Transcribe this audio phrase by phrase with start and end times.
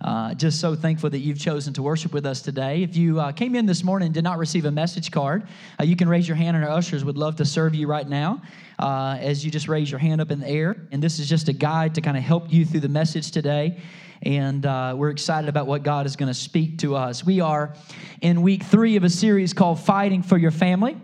[0.00, 2.82] uh, just so thankful that you've chosen to worship with us today.
[2.82, 5.48] If you uh, came in this morning and did not receive a message card,
[5.80, 8.08] uh, you can raise your hand, and our ushers would love to serve you right
[8.08, 8.40] now
[8.78, 10.76] uh, as you just raise your hand up in the air.
[10.92, 13.80] And this is just a guide to kind of help you through the message today
[14.22, 17.24] and uh, we're excited about what God is going to speak to us.
[17.24, 17.74] We are
[18.22, 20.96] in week three of a series called Fighting for Your Family.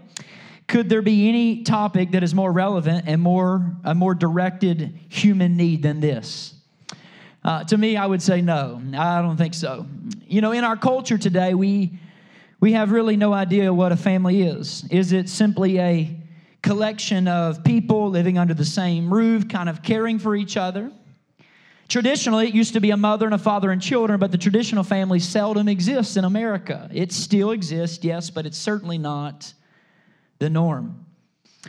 [0.71, 5.57] Could there be any topic that is more relevant and more a more directed human
[5.57, 6.55] need than this?
[7.43, 8.81] Uh, to me, I would say no.
[8.97, 9.85] I don't think so.
[10.29, 11.99] You know, in our culture today, we
[12.61, 14.85] we have really no idea what a family is.
[14.93, 16.17] Is it simply a
[16.63, 20.93] collection of people living under the same roof, kind of caring for each other?
[21.89, 24.85] Traditionally, it used to be a mother and a father and children, but the traditional
[24.85, 26.89] family seldom exists in America.
[26.95, 29.53] It still exists, yes, but it's certainly not
[30.41, 31.07] the norm.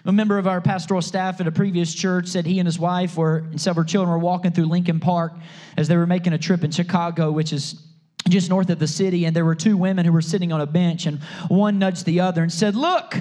[0.05, 3.17] A member of our pastoral staff at a previous church said he and his wife
[3.17, 5.33] were, and several children were walking through Lincoln Park
[5.77, 7.83] as they were making a trip in Chicago, which is
[8.29, 10.65] just north of the city, and there were two women who were sitting on a
[10.65, 11.19] bench, and
[11.49, 13.17] one nudged the other and said, Look,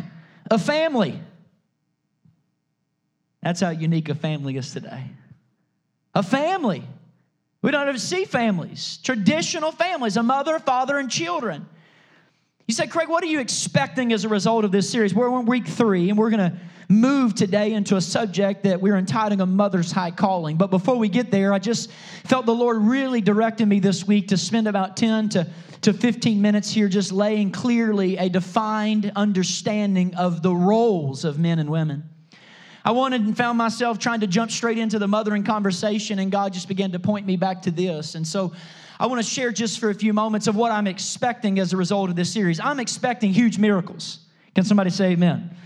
[0.51, 1.19] a family.
[3.43, 5.05] That's how unique a family is today.
[6.15, 6.85] A family.
[7.63, 11.67] We don't ever see families, traditional families, a mother, father, and children.
[12.71, 15.13] You say, Craig, what are you expecting as a result of this series?
[15.13, 16.57] We're in week three, and we're going to
[16.89, 20.57] move today into a subject that we're entitling a mother's high calling.
[20.57, 21.91] But before we get there, I just
[22.27, 25.49] felt the Lord really directed me this week to spend about 10 to,
[25.81, 31.59] to 15 minutes here just laying clearly a defined understanding of the roles of men
[31.59, 32.09] and women.
[32.85, 36.53] I wanted and found myself trying to jump straight into the mothering conversation, and God
[36.53, 38.15] just began to point me back to this.
[38.15, 38.53] And so
[38.99, 41.77] I want to share just for a few moments of what I'm expecting as a
[41.77, 42.61] result of this series.
[42.61, 44.21] I'm expecting huge miracles.
[44.55, 45.57] Can somebody say amen?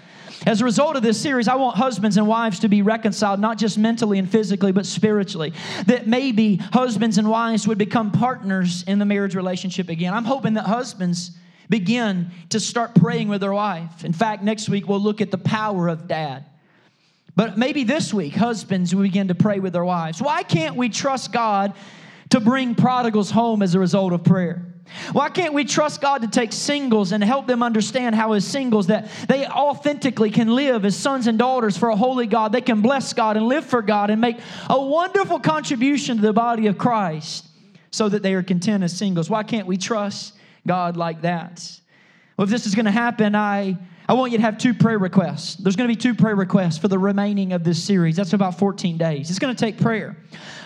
[0.46, 3.56] As a result of this series, I want husbands and wives to be reconciled, not
[3.56, 5.54] just mentally and physically, but spiritually.
[5.86, 10.12] That maybe husbands and wives would become partners in the marriage relationship again.
[10.12, 11.30] I'm hoping that husbands
[11.70, 14.04] begin to start praying with their wife.
[14.04, 16.44] In fact, next week we'll look at the power of dad.
[17.36, 20.22] But maybe this week, husbands will begin to pray with their wives.
[20.22, 21.74] Why can't we trust God
[22.30, 24.66] to bring prodigals home as a result of prayer?
[25.12, 28.88] Why can't we trust God to take singles and help them understand how, as singles,
[28.88, 32.52] that they authentically can live as sons and daughters for a holy God?
[32.52, 36.32] They can bless God and live for God and make a wonderful contribution to the
[36.32, 37.46] body of Christ
[37.90, 39.30] so that they are content as singles.
[39.30, 40.34] Why can't we trust
[40.66, 41.80] God like that?
[42.36, 44.98] Well, if this is going to happen, I I want you to have two prayer
[44.98, 45.54] requests.
[45.54, 48.16] There's going to be two prayer requests for the remaining of this series.
[48.16, 49.30] That's about 14 days.
[49.30, 50.16] It's going to take prayer.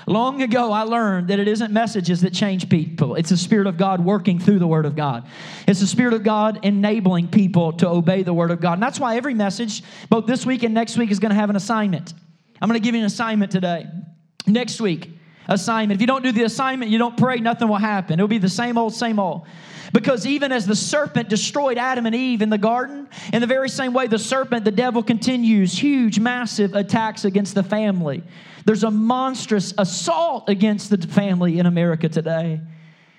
[0.08, 3.14] Long ago, I learned that it isn't messages that change people.
[3.14, 5.28] It's the Spirit of God working through the Word of God.
[5.68, 8.74] It's the Spirit of God enabling people to obey the Word of God.
[8.74, 11.50] And that's why every message, both this week and next week, is going to have
[11.50, 12.14] an assignment.
[12.60, 13.86] I'm going to give you an assignment today.
[14.46, 15.10] Next week,
[15.46, 15.98] assignment.
[15.98, 18.14] If you don't do the assignment, you don't pray, nothing will happen.
[18.14, 19.46] It'll be the same old, same old.
[19.92, 23.68] Because even as the serpent destroyed Adam and Eve in the garden, in the very
[23.68, 28.22] same way, the serpent, the devil, continues huge, massive attacks against the family.
[28.64, 32.60] There's a monstrous assault against the family in America today.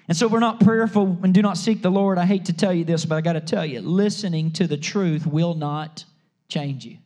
[0.07, 2.17] And so we're not prayerful and do not seek the Lord.
[2.17, 4.77] I hate to tell you this, but I got to tell you listening to the
[4.77, 6.03] truth will not
[6.49, 6.97] change you.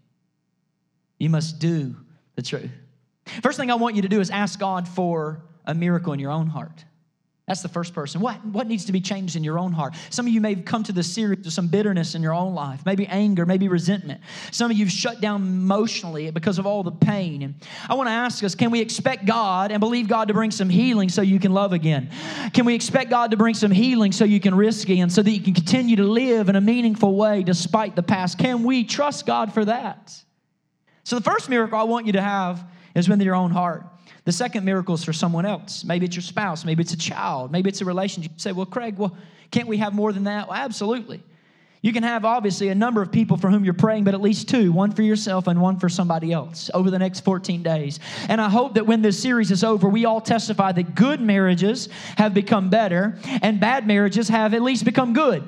[1.20, 1.96] You must do
[2.36, 2.72] the truth.
[3.42, 6.32] First thing I want you to do is ask God for a miracle in your
[6.32, 6.86] own heart.
[7.48, 8.22] That's the first person.
[8.22, 9.96] What, what needs to be changed in your own heart?
[10.12, 12.56] Some of you may have come to this series with some bitterness in your own
[12.56, 14.22] life, maybe anger, maybe resentment.
[14.52, 17.42] Some of you have shut down emotionally because of all the pain.
[17.42, 17.56] And
[17.90, 20.70] I want to ask us can we expect God and believe God to bring some
[20.70, 22.12] healing so you can love again?
[22.54, 25.32] Can we expect God to bring some healing so you can risk again, so that
[25.32, 28.38] you can continue to live in a meaningful way despite the past?
[28.38, 30.16] Can we trust God for that?
[31.04, 32.66] So, the first miracle I want you to have
[32.96, 33.84] is within your own heart.
[34.26, 35.84] The second miracle is for someone else.
[35.84, 38.32] Maybe it's your spouse, maybe it's a child, maybe it's a relationship.
[38.34, 39.16] You say, well, Craig, well,
[39.52, 40.48] can't we have more than that?
[40.48, 41.22] Well, absolutely.
[41.82, 44.48] You can have obviously a number of people for whom you're praying, but at least
[44.48, 48.00] two one for yourself and one for somebody else over the next 14 days.
[48.30, 51.90] And I hope that when this series is over, we all testify that good marriages
[52.16, 55.46] have become better and bad marriages have at least become good,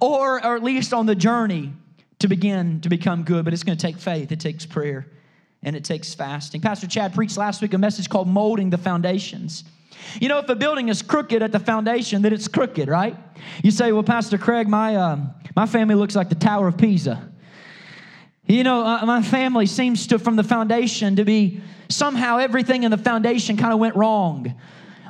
[0.00, 1.74] or, or at least on the journey
[2.20, 3.44] to begin to become good.
[3.44, 5.06] But it's going to take faith, it takes prayer
[5.62, 6.60] and it takes fasting.
[6.60, 9.64] Pastor Chad preached last week a message called Molding the Foundations.
[10.20, 13.16] You know, if a building is crooked at the foundation, then it's crooked, right?
[13.62, 17.30] You say, well, Pastor Craig, my, um, my family looks like the Tower of Pisa.
[18.46, 22.90] You know, uh, my family seems to, from the foundation, to be somehow everything in
[22.90, 24.54] the foundation kind of went wrong.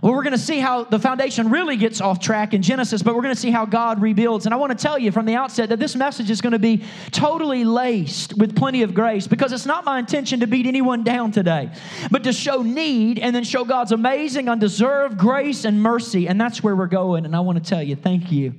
[0.02, 3.14] Well, we're going to see how the foundation really gets off track in Genesis, but
[3.14, 4.46] we're going to see how God rebuilds.
[4.46, 6.58] And I want to tell you from the outset that this message is going to
[6.58, 11.04] be totally laced with plenty of grace because it's not my intention to beat anyone
[11.04, 11.70] down today,
[12.10, 16.28] but to show need and then show God's amazing, undeserved grace and mercy.
[16.28, 17.26] And that's where we're going.
[17.26, 18.54] And I want to tell you, thank you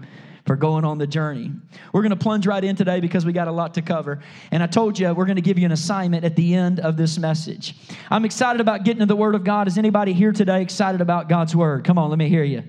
[0.46, 1.52] for going on the journey.
[1.94, 4.20] We're going to plunge right in today because we got a lot to cover.
[4.52, 6.98] And I told you we're going to give you an assignment at the end of
[6.98, 7.76] this message.
[8.10, 9.68] I'm excited about getting to the Word of God.
[9.68, 11.84] Is anybody here today excited about God's Word?
[11.84, 12.64] Come on, let me hear you.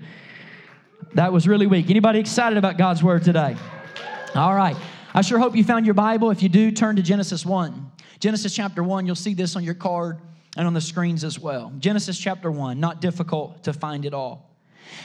[1.15, 1.89] That was really weak.
[1.89, 3.55] Anybody excited about God's Word today?
[4.35, 4.75] All right.
[5.13, 6.31] I sure hope you found your Bible.
[6.31, 7.91] If you do, turn to Genesis 1.
[8.19, 10.19] Genesis chapter 1, you'll see this on your card
[10.57, 11.71] and on the screens as well.
[11.77, 14.52] Genesis chapter 1, not difficult to find it all.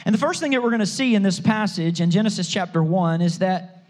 [0.05, 2.83] And the first thing that we're going to see in this passage in Genesis chapter
[2.83, 3.85] 1 is that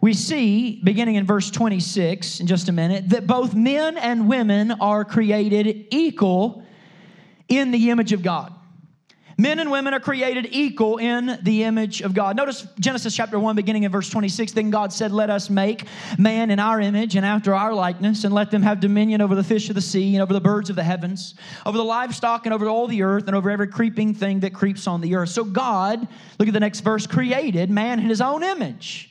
[0.00, 4.70] we see, beginning in verse 26 in just a minute, that both men and women
[4.70, 6.64] are created equal
[7.48, 8.54] in the image of God.
[9.40, 12.36] Men and women are created equal in the image of God.
[12.36, 14.52] Notice Genesis chapter 1, beginning in verse 26.
[14.52, 15.86] Then God said, Let us make
[16.18, 19.42] man in our image and after our likeness, and let them have dominion over the
[19.42, 22.52] fish of the sea, and over the birds of the heavens, over the livestock, and
[22.52, 25.30] over all the earth, and over every creeping thing that creeps on the earth.
[25.30, 26.06] So God,
[26.38, 29.10] look at the next verse, created man in his own image.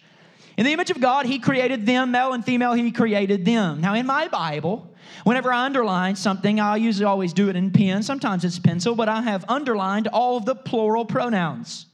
[0.58, 3.82] In the image of God, he created them, male and female, he created them.
[3.82, 4.94] Now, in my Bible,
[5.24, 8.04] Whenever I underline something, I usually always do it in pen.
[8.04, 11.86] Sometimes it's pencil, but I have underlined all of the plural pronouns.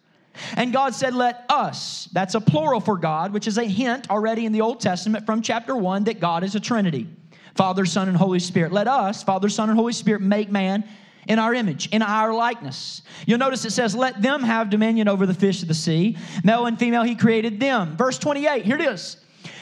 [0.56, 4.46] And God said, Let us, that's a plural for God, which is a hint already
[4.46, 7.08] in the Old Testament from chapter 1 that God is a Trinity
[7.56, 8.72] Father, Son, and Holy Spirit.
[8.74, 10.84] Let us, Father, Son, and Holy Spirit, make man
[11.28, 13.02] in our image, in our likeness.
[13.26, 16.18] You'll notice it says, Let them have dominion over the fish of the sea.
[16.44, 17.96] Male and female, He created them.
[17.98, 19.18] Verse 28, here it is.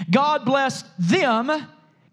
[0.09, 1.51] God blessed them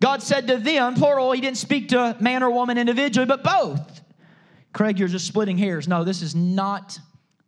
[0.00, 4.00] God said to them, plural, he didn't speak to man or woman individually, but both.
[4.72, 5.88] Craig, you're just splitting hairs.
[5.88, 6.98] No, this is not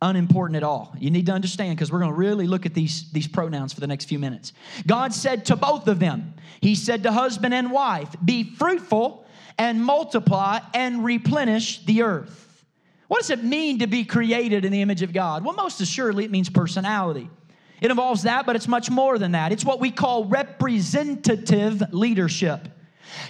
[0.01, 0.95] unimportant at all.
[0.99, 3.79] You need to understand because we're going to really look at these, these pronouns for
[3.79, 4.53] the next few minutes.
[4.85, 9.25] God said to both of them, He said to husband and wife, Be fruitful
[9.57, 12.65] and multiply and replenish the earth.
[13.07, 15.45] What does it mean to be created in the image of God?
[15.45, 17.29] Well, most assuredly, it means personality.
[17.81, 19.51] It involves that, but it's much more than that.
[19.51, 22.67] It's what we call representative leadership.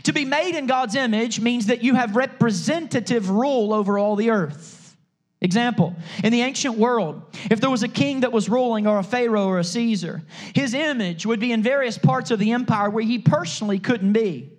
[0.03, 4.29] To be made in God's image means that you have representative rule over all the
[4.29, 4.95] earth.
[5.41, 5.93] Example,
[6.23, 9.47] in the ancient world, if there was a king that was ruling, or a pharaoh
[9.47, 10.21] or a Caesar,
[10.55, 14.53] his image would be in various parts of the empire where he personally couldn't be.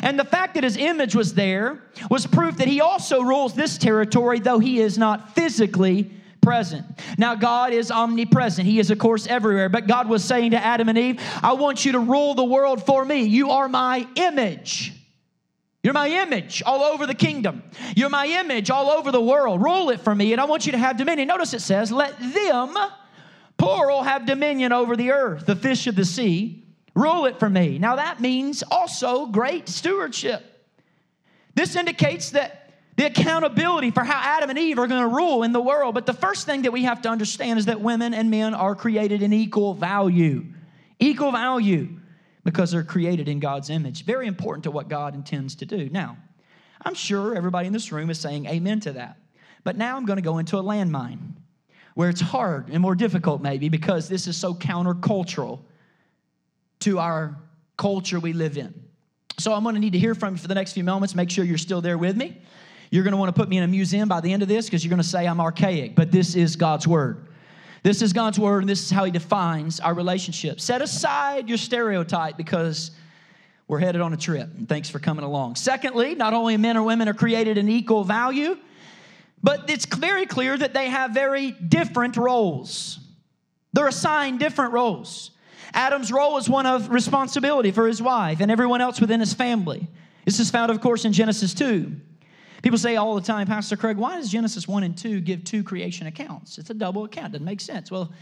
[0.00, 3.78] And the fact that his image was there was proof that he also rules this
[3.78, 6.12] territory, though he is not physically
[6.48, 6.86] present.
[7.18, 8.66] Now, God is omnipresent.
[8.66, 9.68] He is, of course, everywhere.
[9.68, 12.86] But God was saying to Adam and Eve, I want you to rule the world
[12.86, 13.24] for me.
[13.24, 14.94] You are my image.
[15.82, 17.62] You're my image all over the kingdom.
[17.94, 19.62] You're my image all over the world.
[19.62, 21.28] Rule it for me, and I want you to have dominion.
[21.28, 22.74] Notice it says, Let them,
[23.58, 26.64] plural, have dominion over the earth, the fish of the sea.
[26.94, 27.78] Rule it for me.
[27.78, 30.42] Now, that means also great stewardship.
[31.54, 32.67] This indicates that
[32.98, 35.94] the accountability for how Adam and Eve are going to rule in the world.
[35.94, 38.74] But the first thing that we have to understand is that women and men are
[38.74, 40.44] created in equal value.
[40.98, 41.90] Equal value
[42.42, 44.04] because they're created in God's image.
[44.04, 45.88] Very important to what God intends to do.
[45.88, 46.16] Now,
[46.82, 49.16] I'm sure everybody in this room is saying amen to that.
[49.62, 51.34] But now I'm going to go into a landmine
[51.94, 55.60] where it's hard and more difficult, maybe, because this is so countercultural
[56.80, 57.38] to our
[57.76, 58.74] culture we live in.
[59.38, 61.14] So I'm going to need to hear from you for the next few moments.
[61.14, 62.42] Make sure you're still there with me.
[62.90, 64.66] You're going to want to put me in a museum by the end of this
[64.66, 67.26] because you're going to say I'm archaic, but this is God's Word.
[67.82, 70.60] This is God's Word, and this is how He defines our relationship.
[70.60, 72.90] Set aside your stereotype because
[73.66, 75.56] we're headed on a trip, and thanks for coming along.
[75.56, 78.56] Secondly, not only men or women are created in equal value,
[79.42, 82.98] but it's very clear that they have very different roles.
[83.74, 85.30] They're assigned different roles.
[85.74, 89.86] Adam's role is one of responsibility for his wife and everyone else within his family.
[90.24, 91.94] This is found, of course, in Genesis 2.
[92.62, 95.62] People say all the time, Pastor Craig, why does Genesis 1 and 2 give two
[95.62, 96.58] creation accounts?
[96.58, 97.32] It's a double account.
[97.32, 97.90] Doesn't make sense.
[97.90, 98.12] Well,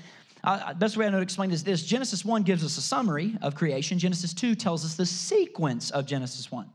[0.45, 3.37] uh, best way I know to explain is this Genesis 1 gives us a summary
[3.43, 6.69] of creation, Genesis 2 tells us the sequence of Genesis 1.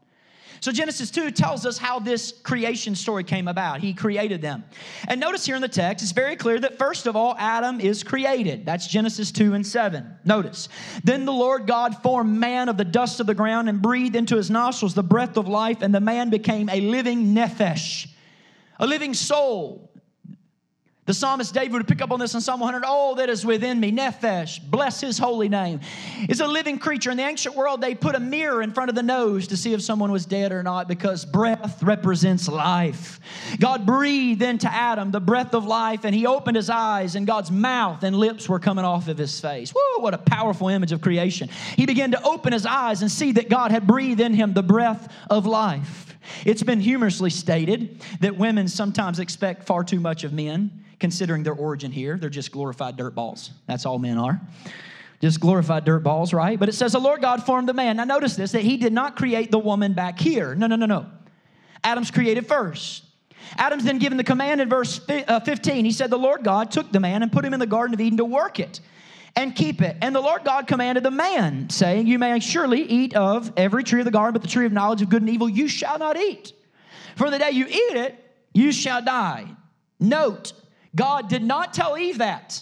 [0.61, 3.79] So Genesis 2 tells us how this creation story came about.
[3.79, 4.63] He created them.
[5.07, 8.03] And notice here in the text, it's very clear that first of all, Adam is
[8.03, 8.63] created.
[8.63, 10.05] That's Genesis 2 and 7.
[10.23, 10.69] Notice.
[11.03, 14.35] Then the Lord God formed man of the dust of the ground and breathed into
[14.35, 18.07] his nostrils the breath of life, and the man became a living nephesh,
[18.79, 19.90] a living soul.
[21.07, 22.85] The psalmist David would pick up on this in Psalm 100.
[22.85, 25.79] All that is within me, nephesh, bless his holy name,
[26.29, 27.09] is a living creature.
[27.09, 29.73] In the ancient world, they put a mirror in front of the nose to see
[29.73, 33.19] if someone was dead or not because breath represents life.
[33.59, 37.49] God breathed into Adam the breath of life, and he opened his eyes, and God's
[37.49, 39.71] mouth and lips were coming off of his face.
[39.71, 41.49] Whoa, what a powerful image of creation.
[41.75, 44.61] He began to open his eyes and see that God had breathed in him the
[44.61, 46.15] breath of life.
[46.45, 51.53] It's been humorously stated that women sometimes expect far too much of men considering their
[51.53, 52.17] origin here.
[52.17, 53.51] They're just glorified dirt balls.
[53.67, 54.39] That's all men are.
[55.19, 56.57] Just glorified dirt balls, right?
[56.57, 57.97] But it says the Lord God formed the man.
[57.97, 60.55] Now notice this that he did not create the woman back here.
[60.55, 61.07] No, no, no, no.
[61.83, 63.03] Adam's created first.
[63.57, 65.83] Adam's then given the command in verse uh, 15.
[65.83, 67.99] He said, The Lord God took the man and put him in the Garden of
[67.99, 68.79] Eden to work it
[69.35, 69.97] and keep it.
[70.01, 74.01] And the Lord God commanded the man, saying, You may surely eat of every tree
[74.01, 76.15] of the garden, but the tree of knowledge of good and evil you shall not
[76.15, 76.53] eat.
[77.15, 79.47] For the day you eat it, you shall die.
[79.99, 80.53] Note,
[80.95, 82.61] God did not tell Eve that.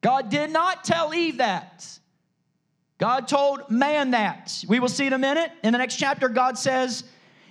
[0.00, 1.98] God did not tell Eve that.
[2.98, 4.64] God told man that.
[4.68, 5.50] We will see in a minute.
[5.62, 7.04] In the next chapter, God says,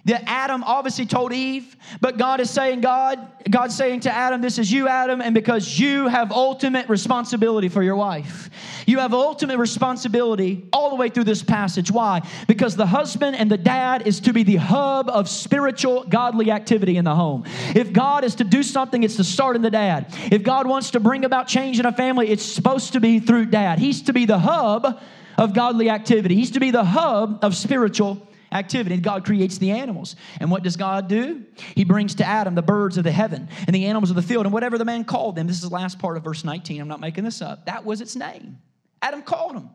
[0.06, 4.60] that Adam obviously told Eve, but God is saying, God, God's saying to Adam, This
[4.60, 8.50] is you, Adam, and because you have ultimate responsibility for your wife.
[8.86, 11.90] You have ultimate responsibility all the way through this passage.
[11.90, 12.22] Why?
[12.48, 16.98] Because the husband and the dad is to be the hub of spiritual, godly activity
[16.98, 17.46] in the home.
[17.74, 20.08] If God is to do something, it's to start in the dad.
[20.32, 23.46] If God wants to bring about change in a family, it's supposed to be through
[23.46, 23.80] dad.
[23.80, 25.02] He's to be the hub
[25.38, 28.98] of godly activity, He's to be the hub of spiritual activity.
[28.98, 30.16] God creates the animals.
[30.40, 31.44] And what does God do?
[31.76, 34.46] He brings to Adam the birds of the heaven and the animals of the field
[34.46, 35.48] and whatever the man called them.
[35.48, 36.80] This is the last part of verse 19.
[36.80, 37.66] I'm not making this up.
[37.66, 38.60] That was its name.
[39.02, 39.70] Adam called them.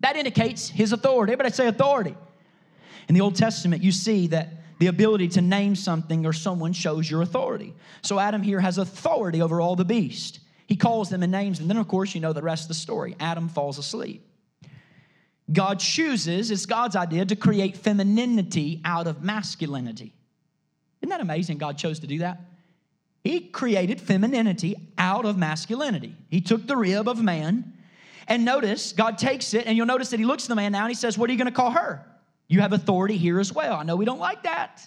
[0.00, 1.32] That indicates his authority.
[1.32, 2.14] Everybody say authority.
[3.08, 7.10] In the Old Testament, you see that the ability to name something or someone shows
[7.10, 7.74] your authority.
[8.02, 10.40] So Adam here has authority over all the beast.
[10.66, 11.68] He calls them and names them.
[11.68, 13.16] Then, of course, you know the rest of the story.
[13.20, 14.26] Adam falls asleep.
[15.52, 20.14] God chooses, it's God's idea, to create femininity out of masculinity.
[21.02, 21.58] Isn't that amazing?
[21.58, 22.40] God chose to do that.
[23.22, 26.14] He created femininity out of masculinity.
[26.28, 27.72] He took the rib of man,
[28.26, 30.84] and notice, God takes it, and you'll notice that He looks at the man now
[30.84, 32.04] and He says, What are you going to call her?
[32.48, 33.74] You have authority here as well.
[33.74, 34.86] I know we don't like that.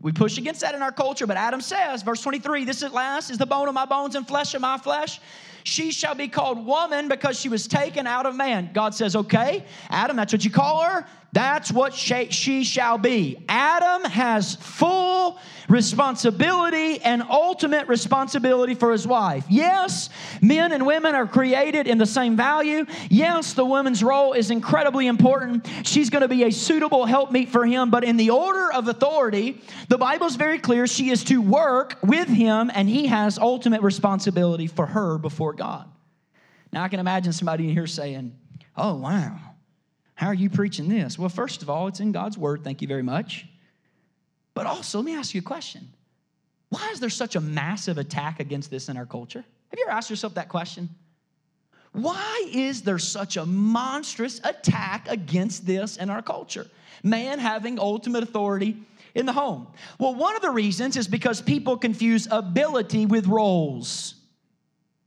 [0.00, 3.28] We push against that in our culture, but Adam says, verse 23, this at last
[3.30, 5.20] is the bone of my bones and flesh of my flesh.
[5.64, 8.70] She shall be called woman because she was taken out of man.
[8.72, 11.06] God says, okay, Adam, that's what you call her.
[11.32, 13.44] That's what she shall be.
[13.48, 15.38] Adam has full
[15.68, 19.44] responsibility and ultimate responsibility for his wife.
[19.48, 20.10] Yes,
[20.42, 22.84] men and women are created in the same value.
[23.08, 25.68] Yes, the woman's role is incredibly important.
[25.84, 29.62] She's going to be a suitable helpmeet for him, but in the order of authority,
[29.88, 34.66] the Bible's very clear she is to work with him and he has ultimate responsibility
[34.66, 35.88] for her before God.
[36.72, 38.36] Now I can imagine somebody in here saying,
[38.76, 39.38] "Oh, wow.
[40.14, 41.18] How are you preaching this?
[41.18, 42.62] Well, first of all, it's in God's word.
[42.62, 43.46] Thank you very much.
[44.52, 45.88] But also, let me ask you a question.
[46.68, 49.38] Why is there such a massive attack against this in our culture?
[49.70, 50.90] Have you ever asked yourself that question?
[51.92, 56.66] Why is there such a monstrous attack against this in our culture?
[57.02, 58.76] Man having ultimate authority
[59.14, 59.68] in the home.
[59.98, 64.14] Well, one of the reasons is because people confuse ability with roles.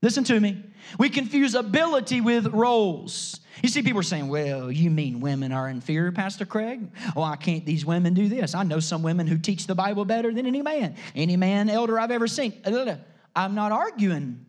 [0.04, 0.62] Listen to me.
[1.00, 3.40] We confuse ability with roles.
[3.64, 6.90] You see, people are saying, well, you mean women are inferior, Pastor Craig?
[7.16, 8.54] Oh, Why can't these women do this?
[8.54, 11.98] I know some women who teach the Bible better than any man, any man elder
[11.98, 12.62] I've ever seen.
[12.66, 12.98] Uh, uh, uh,
[13.34, 14.46] I'm not arguing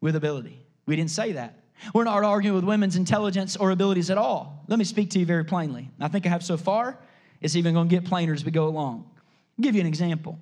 [0.00, 0.58] with ability.
[0.86, 1.60] We didn't say that.
[1.94, 4.64] We're not arguing with women's intelligence or abilities at all.
[4.66, 5.90] Let me speak to you very plainly.
[6.00, 6.98] I think I have so far.
[7.40, 9.08] It's even going to get plainer as we go along.
[9.16, 10.40] I'll give you an example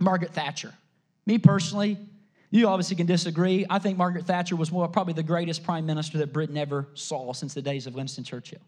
[0.00, 0.74] Margaret Thatcher.
[1.24, 1.98] Me personally,
[2.50, 3.66] you obviously can disagree.
[3.68, 7.32] I think Margaret Thatcher was more, probably the greatest prime minister that Britain ever saw
[7.32, 8.60] since the days of Winston Churchill.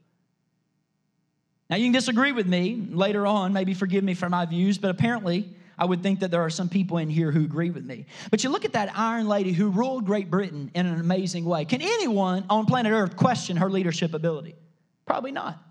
[1.70, 4.90] Now, you can disagree with me later on, maybe forgive me for my views, but
[4.90, 8.06] apparently, I would think that there are some people in here who agree with me.
[8.30, 11.64] But you look at that Iron Lady who ruled Great Britain in an amazing way.
[11.66, 14.56] Can anyone on planet Earth question her leadership ability?
[15.06, 15.62] Probably not.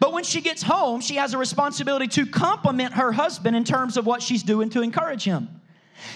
[0.00, 3.96] But when she gets home, she has a responsibility to compliment her husband in terms
[3.96, 5.48] of what she's doing to encourage him.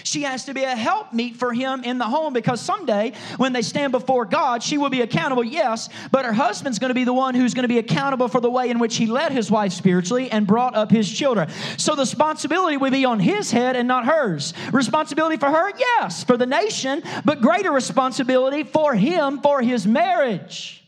[0.03, 3.61] She has to be a helpmeet for him in the home because someday when they
[3.61, 7.13] stand before God, she will be accountable, yes, but her husband's going to be the
[7.13, 9.73] one who's going to be accountable for the way in which he led his wife
[9.73, 11.49] spiritually and brought up his children.
[11.77, 14.53] So the responsibility will be on his head and not hers.
[14.71, 20.83] Responsibility for her, yes, for the nation, but greater responsibility for him for his marriage.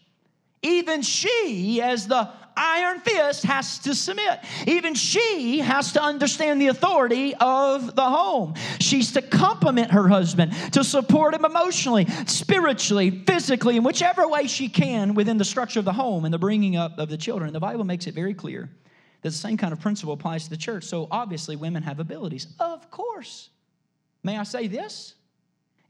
[0.61, 2.29] Even she, as the
[2.59, 4.39] iron fist has to submit.
[4.67, 8.55] Even she has to understand the authority of the home.
[8.79, 14.67] She's to compliment her husband, to support him emotionally, spiritually, physically, in whichever way she
[14.67, 17.53] can within the structure of the home and the bringing up of the children.
[17.53, 18.69] The Bible makes it very clear
[19.21, 20.83] that the same kind of principle applies to the church.
[20.83, 22.47] So obviously, women have abilities.
[22.59, 23.49] Of course.
[24.23, 25.15] May I say this?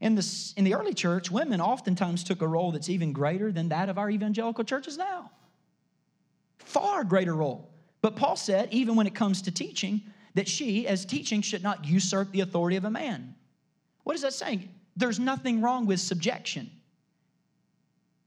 [0.00, 3.68] In the, in the early church, women oftentimes took a role that's even greater than
[3.68, 5.30] that of our evangelical churches now.
[6.70, 7.68] Far greater role.
[8.00, 10.02] But Paul said, even when it comes to teaching,
[10.34, 13.34] that she, as teaching, should not usurp the authority of a man.
[14.04, 14.68] What is that saying?
[14.96, 16.70] There's nothing wrong with subjection.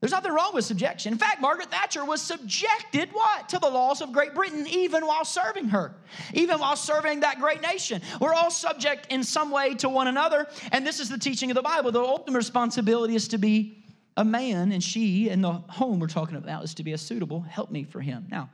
[0.01, 1.13] There's nothing wrong with subjection.
[1.13, 3.47] In fact, Margaret Thatcher was subjected what?
[3.47, 5.95] To the laws of Great Britain even while serving her,
[6.33, 8.01] even while serving that great nation.
[8.19, 11.55] We're all subject in some way to one another, and this is the teaching of
[11.55, 11.93] the Bible.
[11.93, 13.82] The ultimate responsibility is to be
[14.15, 17.41] a man, and she and the home we're talking about is to be a suitable
[17.41, 18.27] helpmeet for him.
[18.29, 18.49] Now,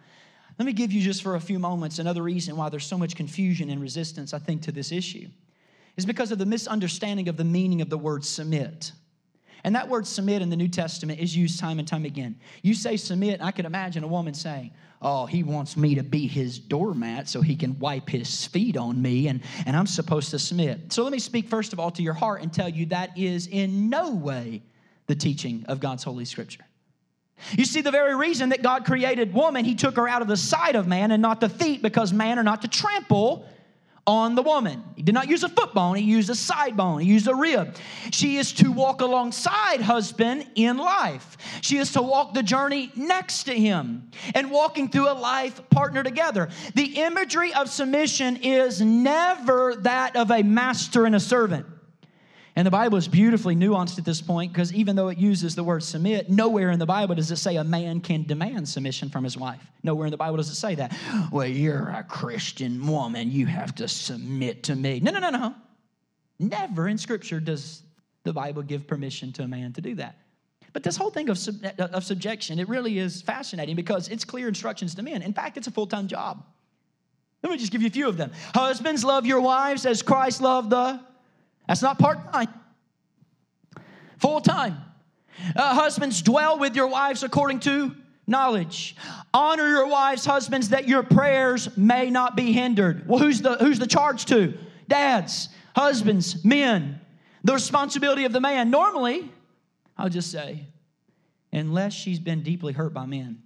[0.57, 3.15] let me give you just for a few moments another reason why there's so much
[3.15, 5.27] confusion and resistance, I think, to this issue.
[5.97, 8.93] Is because of the misunderstanding of the meaning of the word submit.
[9.65, 12.39] And that word submit in the New Testament is used time and time again.
[12.61, 16.27] You say submit, I can imagine a woman saying, Oh, he wants me to be
[16.27, 20.39] his doormat so he can wipe his feet on me, and, and I'm supposed to
[20.39, 20.91] submit.
[20.91, 23.47] So let me speak first of all to your heart and tell you that is
[23.47, 24.61] in no way
[25.09, 26.63] the teaching of God's Holy Scripture.
[27.57, 30.37] You see, the very reason that God created woman, he took her out of the
[30.37, 33.45] side of man and not the feet, because man are not to trample
[34.05, 34.83] on the woman.
[34.95, 37.33] He did not use a foot bone, he used a side bone, he used a
[37.33, 37.75] rib.
[38.11, 41.37] She is to walk alongside husband in life.
[41.61, 46.03] She is to walk the journey next to him and walking through a life partner
[46.03, 46.49] together.
[46.75, 51.65] The imagery of submission is never that of a master and a servant.
[52.59, 55.63] And the Bible is beautifully nuanced at this point because even though it uses the
[55.63, 59.23] word submit, nowhere in the Bible does it say a man can demand submission from
[59.23, 59.65] his wife.
[59.81, 60.93] Nowhere in the Bible does it say that.
[61.31, 64.99] Well, you're a Christian woman, you have to submit to me.
[64.99, 65.55] No, no, no, no.
[66.37, 67.81] Never in Scripture does
[68.23, 70.17] the Bible give permission to a man to do that.
[70.74, 74.50] But this whole thing of, sub- of subjection, it really is fascinating because it's clear
[74.50, 75.22] instructions to men.
[75.22, 76.43] In fact, it's a full time job.
[77.41, 78.33] Let me just give you a few of them.
[78.53, 81.00] Husbands, love your wives as Christ loved the
[81.70, 82.48] that's not part time,
[84.18, 84.75] full time.
[85.55, 88.96] Uh, husbands, dwell with your wives according to knowledge.
[89.36, 93.08] Honor your wives, husbands, that your prayers may not be hindered.
[93.08, 94.58] Well, who's the who's the charge to?
[94.88, 97.00] Dads, husbands, men.
[97.44, 98.72] The responsibility of the man.
[98.72, 99.32] Normally,
[99.96, 100.66] I'll just say,
[101.53, 103.44] unless she's been deeply hurt by men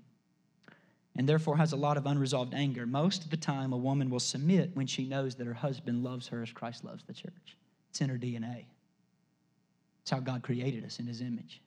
[1.18, 4.22] and therefore has a lot of unresolved anger, most of the time a woman will
[4.22, 7.58] submit when she knows that her husband loves her as Christ loves the church.
[7.94, 8.66] It's in her DNA.
[10.02, 11.62] It's how God created us in His image.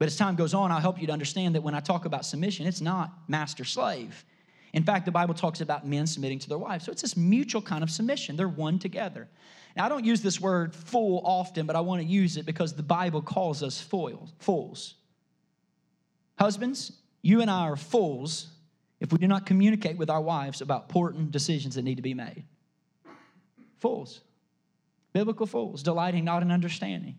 [0.00, 2.24] But as time goes on, I'll help you to understand that when I talk about
[2.24, 4.24] submission, it's not master slave.
[4.72, 6.84] In fact, the Bible talks about men submitting to their wives.
[6.84, 8.34] So it's this mutual kind of submission.
[8.34, 9.28] They're one together.
[9.76, 12.74] Now, I don't use this word fool often, but I want to use it because
[12.74, 14.94] the Bible calls us foils, fools.
[16.36, 16.90] Husbands,
[17.22, 18.48] you and I are fools
[18.98, 22.14] if we do not communicate with our wives about important decisions that need to be
[22.14, 22.42] made.
[23.78, 24.22] Fools
[25.16, 27.16] biblical fools, delighting not in understanding.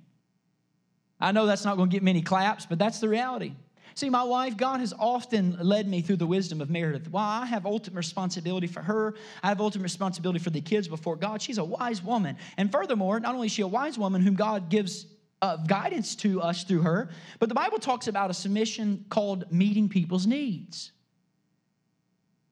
[1.19, 3.53] I know that's not going to get many claps, but that's the reality.
[3.95, 7.09] See, my wife, God has often led me through the wisdom of Meredith.
[7.09, 11.15] While I have ultimate responsibility for her, I have ultimate responsibility for the kids before
[11.15, 11.41] God.
[11.41, 12.37] She's a wise woman.
[12.57, 15.07] And furthermore, not only is she a wise woman whom God gives
[15.41, 19.89] uh, guidance to us through her, but the Bible talks about a submission called meeting
[19.89, 20.91] people's needs.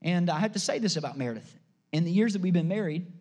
[0.02, 1.56] And I have to say this about Meredith.
[1.92, 3.14] In the years that we've been married,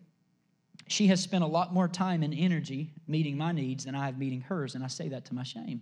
[0.87, 4.17] she has spent a lot more time and energy meeting my needs than I have
[4.17, 5.81] meeting hers, and I say that to my shame.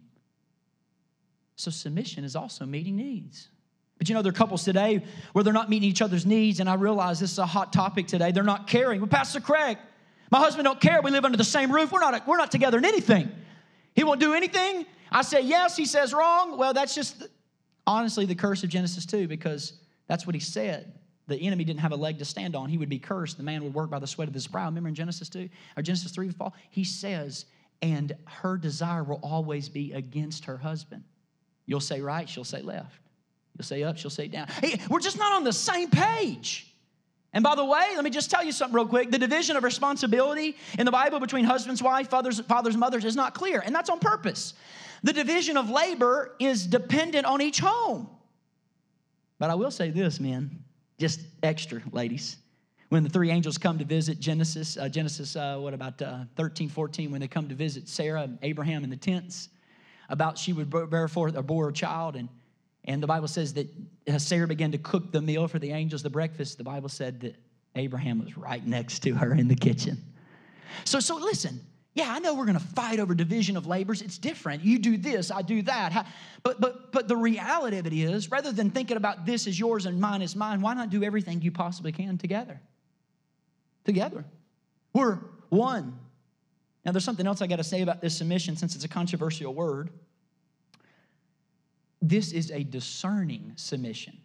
[1.56, 3.50] So, submission is also meeting needs.
[3.98, 6.70] But you know, there are couples today where they're not meeting each other's needs, and
[6.70, 8.32] I realize this is a hot topic today.
[8.32, 9.02] They're not caring.
[9.02, 9.78] Well, Pastor Craig,
[10.32, 11.02] my husband don't care.
[11.02, 11.92] We live under the same roof.
[11.92, 13.32] We're not, we're not together in anything.
[13.94, 14.86] He won't do anything.
[15.12, 16.58] I say yes, he says wrong.
[16.58, 17.28] Well, that's just
[17.86, 19.74] honestly the curse of Genesis 2 because
[20.08, 20.92] that's what he said
[21.28, 23.38] the enemy didn't have a leg to stand on, he would be cursed.
[23.38, 24.66] The man would work by the sweat of his brow.
[24.66, 26.54] Remember in Genesis 2 or Genesis 3 fall?
[26.70, 27.46] He says,
[27.82, 31.04] and her desire will always be against her husband.
[31.66, 33.00] You'll say right, she'll say left.
[33.58, 34.48] You'll say up, she'll say down.
[34.48, 36.74] Hey, we're just not on the same page.
[37.34, 39.10] And by the way, let me just tell you something real quick.
[39.10, 43.34] The division of responsibility in the Bible between husbands, wife, fathers, fathers, mothers is not
[43.34, 44.54] clear, and that's on purpose.
[45.04, 48.10] The division of labor is dependent on each home.
[49.40, 50.63] But I will say this, men
[51.00, 52.38] just extra, ladies.
[52.90, 56.70] When the three angels come to visit Genesis, uh, Genesis, uh, what about uh, 13,
[56.70, 59.50] 14, when they come to visit Sarah and Abraham in the tents,
[60.10, 62.30] about she would bear forth or bore a child, and,
[62.86, 63.68] And the Bible says that
[64.18, 66.58] Sarah began to cook the meal for the angels, the breakfast.
[66.58, 67.36] The Bible said that
[67.76, 69.98] Abraham was right next to her in the kitchen.
[70.86, 71.62] So, so listen,
[71.96, 74.02] yeah, I know we're going to fight over division of labors.
[74.02, 74.64] It's different.
[74.64, 76.08] You do this, I do that.
[76.42, 79.86] But, but, but the reality of it is, rather than thinking about this is yours
[79.86, 82.60] and mine is mine, why not do everything you possibly can together?
[83.86, 84.26] Together.
[84.94, 86.00] We're one.
[86.84, 89.54] Now, there's something else I got to say about this submission since it's a controversial
[89.54, 89.92] word.
[92.02, 94.18] This is a discerning submission.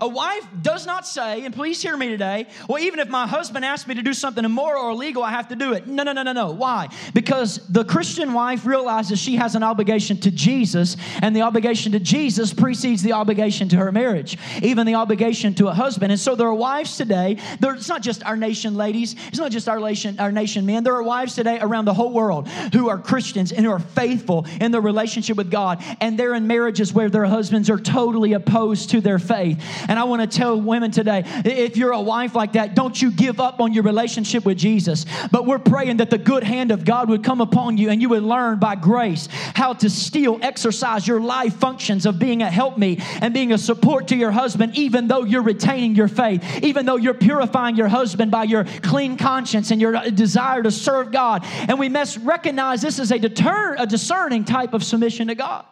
[0.00, 3.64] A wife does not say, and please hear me today, well, even if my husband
[3.64, 5.86] asks me to do something immoral or illegal, I have to do it.
[5.86, 6.50] No, no, no, no, no.
[6.50, 6.88] Why?
[7.14, 12.00] Because the Christian wife realizes she has an obligation to Jesus, and the obligation to
[12.00, 16.12] Jesus precedes the obligation to her marriage, even the obligation to a husband.
[16.12, 19.50] And so there are wives today, there, it's not just our nation ladies, it's not
[19.50, 22.88] just our nation, our nation men, there are wives today around the whole world who
[22.88, 26.92] are Christians and who are faithful in their relationship with God, and they're in marriages
[26.92, 30.90] where their husbands are totally opposed to their faith and I want to tell women
[30.90, 34.58] today if you're a wife like that, don't you give up on your relationship with
[34.58, 35.06] Jesus.
[35.30, 38.08] But we're praying that the good hand of God would come upon you and you
[38.10, 43.00] would learn by grace how to still exercise your life functions of being a helpmeet
[43.22, 46.96] and being a support to your husband, even though you're retaining your faith, even though
[46.96, 51.44] you're purifying your husband by your clean conscience and your uh, desire to serve God.
[51.68, 55.64] And we must recognize this is a, deter- a discerning type of submission to God.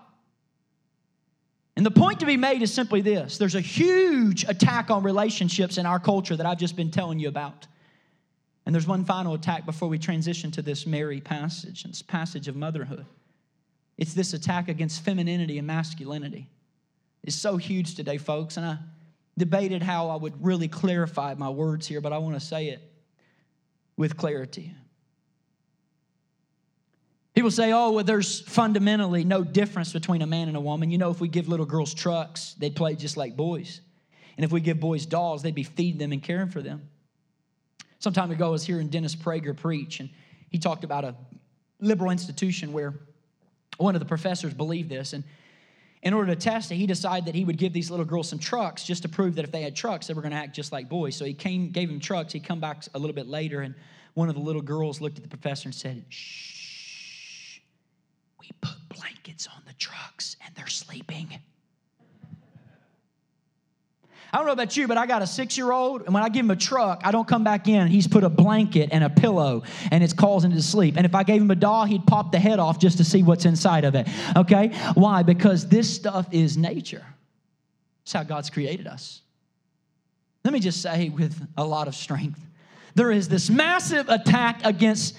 [1.76, 5.78] And the point to be made is simply this there's a huge attack on relationships
[5.78, 7.66] in our culture that I've just been telling you about.
[8.66, 12.56] And there's one final attack before we transition to this Mary passage, this passage of
[12.56, 13.04] motherhood.
[13.98, 16.48] It's this attack against femininity and masculinity.
[17.22, 18.56] It's so huge today, folks.
[18.56, 18.78] And I
[19.36, 22.80] debated how I would really clarify my words here, but I want to say it
[23.96, 24.72] with clarity.
[27.34, 30.90] People say, oh, well, there's fundamentally no difference between a man and a woman.
[30.90, 33.80] You know, if we give little girls trucks, they'd play just like boys.
[34.36, 36.88] And if we give boys dolls, they'd be feeding them and caring for them.
[37.98, 40.10] Some time ago, I was hearing Dennis Prager preach, and
[40.50, 41.16] he talked about a
[41.80, 42.94] liberal institution where
[43.78, 45.12] one of the professors believed this.
[45.12, 45.24] And
[46.04, 48.38] in order to test it, he decided that he would give these little girls some
[48.38, 50.70] trucks just to prove that if they had trucks, they were going to act just
[50.70, 51.16] like boys.
[51.16, 52.32] So he came, gave them trucks.
[52.32, 53.74] He'd come back a little bit later, and
[54.12, 56.53] one of the little girls looked at the professor and said, Shh
[58.44, 61.28] we put blankets on the trucks and they're sleeping.
[64.32, 66.28] I don't know about you, but I got a six year old, and when I
[66.28, 67.86] give him a truck, I don't come back in.
[67.86, 70.96] He's put a blanket and a pillow, and it's causing him to sleep.
[70.96, 73.22] And if I gave him a doll, he'd pop the head off just to see
[73.22, 74.08] what's inside of it.
[74.36, 74.76] Okay?
[74.94, 75.22] Why?
[75.22, 77.06] Because this stuff is nature.
[78.02, 79.22] It's how God's created us.
[80.44, 82.40] Let me just say with a lot of strength
[82.94, 85.16] there is this massive attack against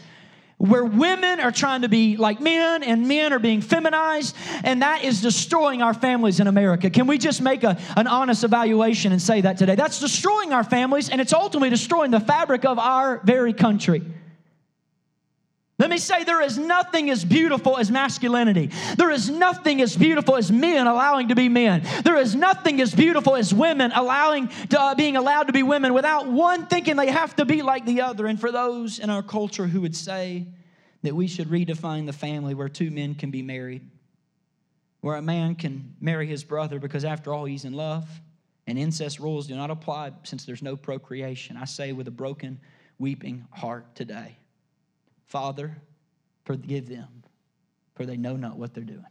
[0.57, 5.03] where women are trying to be like men and men are being feminized, and that
[5.03, 6.89] is destroying our families in America.
[6.89, 9.75] Can we just make a, an honest evaluation and say that today?
[9.75, 14.01] That's destroying our families, and it's ultimately destroying the fabric of our very country.
[15.77, 18.69] Let me say there is nothing as beautiful as masculinity.
[18.95, 21.83] There is nothing as beautiful as men allowing to be men.
[22.05, 25.93] There is nothing as beautiful as women allowing to, uh, being allowed to be women
[25.93, 28.25] without one thinking they have to be like the other.
[28.25, 30.47] And for those in our culture who would say
[31.03, 33.81] that we should redefine the family where two men can be married,
[35.01, 38.07] where a man can marry his brother because after all he's in love,
[38.65, 41.57] and incest rules do not apply since there's no procreation.
[41.57, 42.61] I say with a broken,
[42.97, 44.38] weeping heart today
[45.25, 45.77] Father,
[46.43, 47.23] forgive them,
[47.95, 49.05] for they know not what they're doing.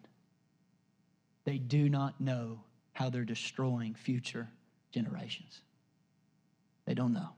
[1.45, 2.61] They do not know
[2.93, 4.49] how they're destroying future
[4.93, 5.61] generations.
[6.87, 7.31] They don't know.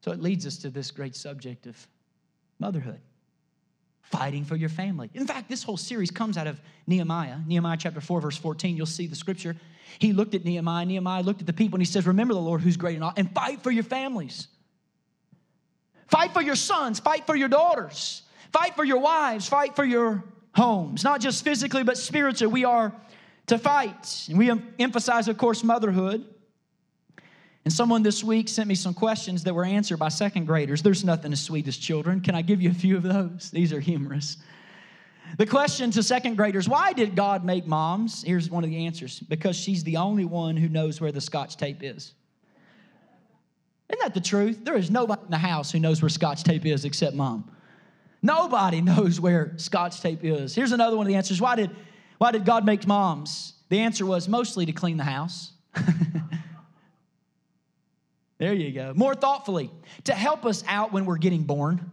[0.00, 1.86] So it leads us to this great subject of
[2.58, 3.00] motherhood,
[4.02, 5.10] fighting for your family.
[5.14, 7.38] In fact, this whole series comes out of Nehemiah.
[7.46, 8.76] Nehemiah chapter 4, verse 14.
[8.76, 9.56] You'll see the scripture.
[9.98, 10.86] He looked at Nehemiah.
[10.86, 13.12] Nehemiah looked at the people and he says, Remember the Lord who's great and all,
[13.16, 14.48] and fight for your families.
[16.08, 20.24] Fight for your sons, fight for your daughters, fight for your wives, fight for your
[20.54, 22.52] homes, not just physically, but spiritually.
[22.52, 22.92] We are
[23.46, 24.26] to fight.
[24.28, 26.24] And we emphasize, of course, motherhood.
[27.64, 30.82] And someone this week sent me some questions that were answered by second graders.
[30.82, 32.20] There's nothing as sweet as children.
[32.20, 33.50] Can I give you a few of those?
[33.50, 34.36] These are humorous.
[35.38, 38.22] The question to second graders why did God make moms?
[38.22, 41.56] Here's one of the answers because she's the only one who knows where the scotch
[41.56, 42.14] tape is.
[43.88, 44.64] Isn't that the truth?
[44.64, 47.50] There is nobody in the house who knows where scotch tape is except mom.
[48.22, 50.54] Nobody knows where scotch tape is.
[50.54, 51.40] Here's another one of the answers.
[51.40, 51.70] Why did,
[52.18, 53.54] why did God make moms?
[53.68, 55.52] The answer was mostly to clean the house.
[58.38, 58.92] there you go.
[58.94, 59.70] More thoughtfully,
[60.04, 61.90] to help us out when we're getting born.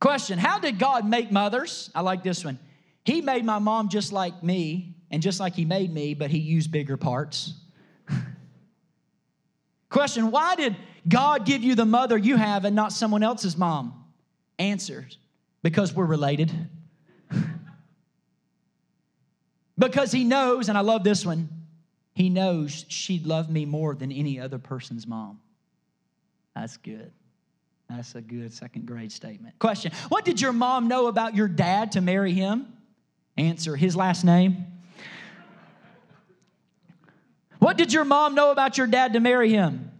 [0.00, 1.90] Question How did God make mothers?
[1.94, 2.58] I like this one.
[3.04, 6.38] He made my mom just like me and just like He made me, but He
[6.38, 7.54] used bigger parts.
[9.88, 10.76] Question Why did
[11.08, 14.04] God give you the mother you have and not someone else's mom?
[14.58, 15.18] Answers
[15.62, 16.52] Because we're related.
[19.78, 21.48] because He knows, and I love this one,
[22.14, 25.40] He knows she'd love me more than any other person's mom.
[26.54, 27.12] That's good.
[27.88, 29.58] That's a good second grade statement.
[29.58, 32.72] Question What did your mom know about your dad to marry him?
[33.36, 34.66] Answer His last name.
[37.60, 39.92] What did your mom know about your dad to marry him?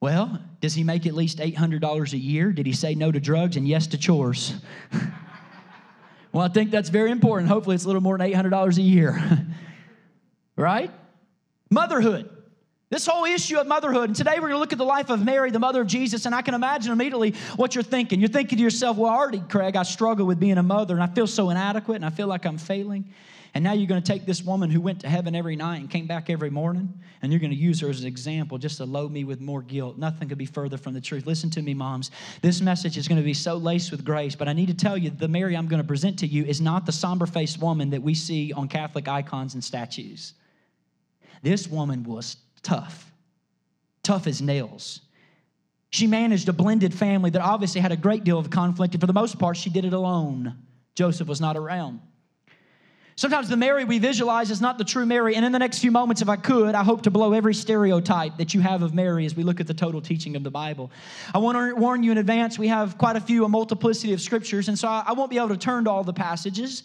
[0.00, 2.52] Well, does he make at least $800 a year?
[2.52, 4.54] Did he say no to drugs and yes to chores?
[6.32, 7.48] well, I think that's very important.
[7.48, 9.20] Hopefully, it's a little more than $800 a year.
[10.56, 10.90] right?
[11.70, 12.30] Motherhood.
[12.88, 14.10] This whole issue of motherhood.
[14.10, 16.24] And today we're going to look at the life of Mary, the mother of Jesus.
[16.24, 18.20] And I can imagine immediately what you're thinking.
[18.20, 21.08] You're thinking to yourself, well, already, Craig, I struggle with being a mother and I
[21.08, 23.12] feel so inadequate and I feel like I'm failing.
[23.56, 25.88] And now you're going to take this woman who went to heaven every night and
[25.88, 26.92] came back every morning,
[27.22, 29.62] and you're going to use her as an example just to load me with more
[29.62, 29.96] guilt.
[29.96, 31.24] Nothing could be further from the truth.
[31.24, 32.10] Listen to me, moms.
[32.42, 34.98] This message is going to be so laced with grace, but I need to tell
[34.98, 37.88] you the Mary I'm going to present to you is not the somber faced woman
[37.88, 40.34] that we see on Catholic icons and statues.
[41.42, 43.10] This woman was tough,
[44.02, 45.00] tough as nails.
[45.88, 49.06] She managed a blended family that obviously had a great deal of conflict, and for
[49.06, 50.58] the most part, she did it alone.
[50.94, 52.02] Joseph was not around.
[53.18, 55.36] Sometimes the Mary we visualize is not the true Mary.
[55.36, 58.36] And in the next few moments, if I could, I hope to blow every stereotype
[58.36, 60.90] that you have of Mary as we look at the total teaching of the Bible.
[61.34, 64.20] I want to warn you in advance, we have quite a few, a multiplicity of
[64.20, 66.82] scriptures, and so I won't be able to turn to all the passages.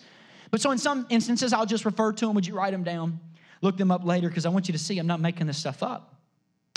[0.51, 2.35] But so in some instances, I'll just refer to them.
[2.35, 3.19] Would you write them down?
[3.61, 5.83] Look them up later because I want you to see I'm not making this stuff
[5.83, 6.15] up.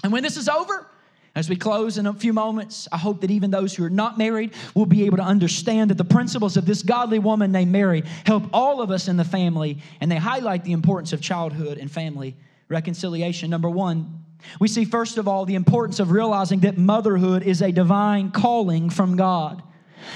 [0.02, 0.88] And when this is over,
[1.34, 4.16] as we close in a few moments, I hope that even those who are not
[4.16, 8.04] married will be able to understand that the principles of this godly woman named Mary
[8.24, 11.90] help all of us in the family, and they highlight the importance of childhood and
[11.90, 12.36] family
[12.68, 13.50] reconciliation.
[13.50, 14.24] Number one,
[14.60, 18.90] we see first of all the importance of realizing that motherhood is a divine calling
[18.90, 19.62] from God.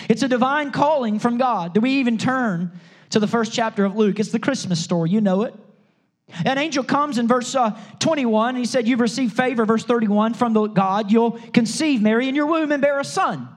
[0.08, 1.74] It's a divine calling from God.
[1.74, 2.78] Do we even turn
[3.10, 4.20] to the first chapter of Luke?
[4.20, 5.54] It's the Christmas story, you know it.
[6.44, 10.34] An angel comes in verse uh, 21, and he said, You've received favor, verse 31,
[10.34, 11.10] from the God.
[11.10, 13.48] You'll conceive, Mary, in your womb and bear a son.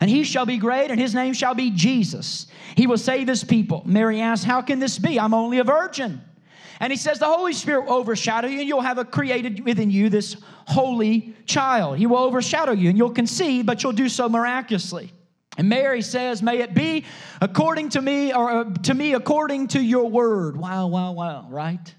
[0.00, 2.46] And he shall be great, and his name shall be Jesus.
[2.76, 3.82] He will save his people.
[3.86, 5.18] Mary asks, How can this be?
[5.18, 6.20] I'm only a virgin.
[6.80, 9.90] And he says, The Holy Spirit will overshadow you, and you'll have a created within
[9.90, 10.36] you this
[10.66, 11.96] holy child.
[11.98, 15.12] He will overshadow you, and you'll conceive, but you'll do so miraculously.
[15.56, 17.04] And Mary says, May it be
[17.40, 20.56] according to me, or uh, to me according to your word.
[20.56, 21.94] Wow, wow, wow, right?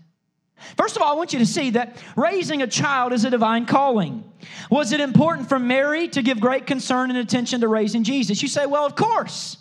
[0.75, 3.65] First of all, I want you to see that raising a child is a divine
[3.65, 4.23] calling.
[4.69, 8.41] Was it important for Mary to give great concern and attention to raising Jesus?
[8.41, 9.57] You say, well, of course.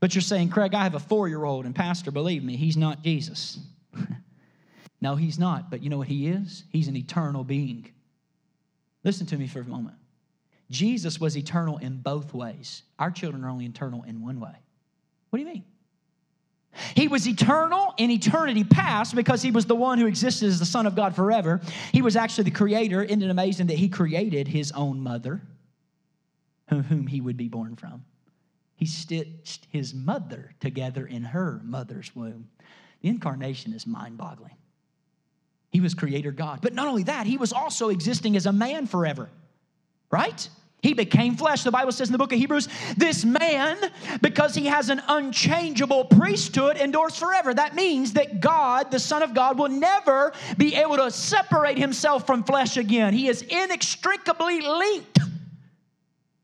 [0.00, 2.76] But you're saying, Craig, I have a four year old, and Pastor, believe me, he's
[2.76, 3.58] not Jesus.
[5.00, 5.70] no, he's not.
[5.70, 6.64] But you know what he is?
[6.70, 7.90] He's an eternal being.
[9.04, 9.96] Listen to me for a moment.
[10.70, 12.82] Jesus was eternal in both ways.
[12.98, 14.54] Our children are only eternal in one way.
[15.30, 15.64] What do you mean?
[16.94, 20.66] He was eternal in eternity past because he was the one who existed as the
[20.66, 21.60] Son of God forever.
[21.92, 23.02] He was actually the creator.
[23.02, 25.42] Isn't it amazing that he created his own mother,
[26.68, 28.04] whom he would be born from?
[28.74, 32.48] He stitched his mother together in her mother's womb.
[33.02, 34.56] The incarnation is mind boggling.
[35.70, 36.60] He was creator God.
[36.62, 39.30] But not only that, he was also existing as a man forever,
[40.10, 40.48] right?
[40.82, 41.62] He became flesh.
[41.62, 43.78] The Bible says in the book of Hebrews, this man,
[44.20, 47.54] because he has an unchangeable priesthood, endures forever.
[47.54, 52.26] That means that God, the Son of God, will never be able to separate himself
[52.26, 53.14] from flesh again.
[53.14, 55.20] He is inextricably linked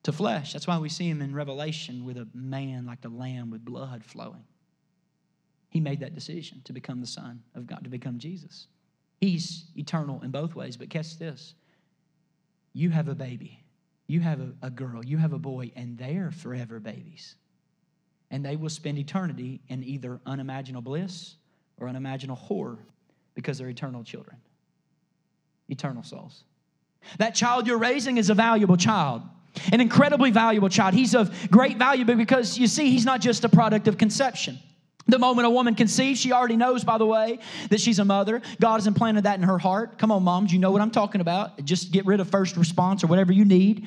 [0.04, 0.52] to flesh.
[0.52, 4.04] That's why we see him in Revelation with a man like the lamb with blood
[4.04, 4.44] flowing.
[5.68, 8.68] He made that decision to become the Son of God, to become Jesus.
[9.20, 11.54] He's eternal in both ways, but catch this
[12.72, 13.64] you have a baby
[14.08, 17.36] you have a, a girl, you have a boy, and they're forever babies.
[18.30, 21.36] And they will spend eternity in either unimaginable bliss
[21.76, 22.78] or unimaginable horror
[23.34, 24.36] because they're eternal children,
[25.68, 26.42] eternal souls.
[27.18, 29.22] That child you're raising is a valuable child,
[29.72, 30.94] an incredibly valuable child.
[30.94, 34.58] He's of great value because you see, he's not just a product of conception.
[35.08, 37.38] The moment a woman conceives, she already knows, by the way,
[37.70, 38.42] that she's a mother.
[38.60, 39.96] God has implanted that in her heart.
[39.96, 41.64] Come on, moms, you know what I'm talking about.
[41.64, 43.86] Just get rid of first response or whatever you need.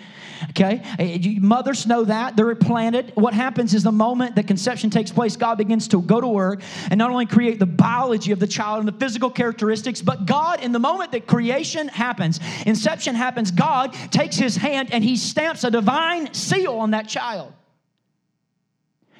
[0.49, 0.81] Okay?
[0.97, 2.35] Eh, mothers know that.
[2.35, 3.11] They're implanted.
[3.13, 6.63] What happens is the moment that conception takes place, God begins to go to work
[6.89, 10.63] and not only create the biology of the child and the physical characteristics, but God,
[10.63, 15.63] in the moment that creation happens, inception happens, God takes his hand and he stamps
[15.63, 17.53] a divine seal on that child.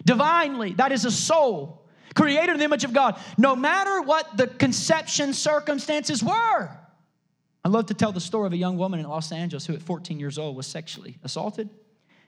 [0.04, 0.74] divinely.
[0.74, 1.81] That is a soul
[2.16, 6.70] created in the image of God, no matter what the conception circumstances were.
[7.64, 9.82] I love to tell the story of a young woman in Los Angeles who, at
[9.82, 11.70] 14 years old, was sexually assaulted.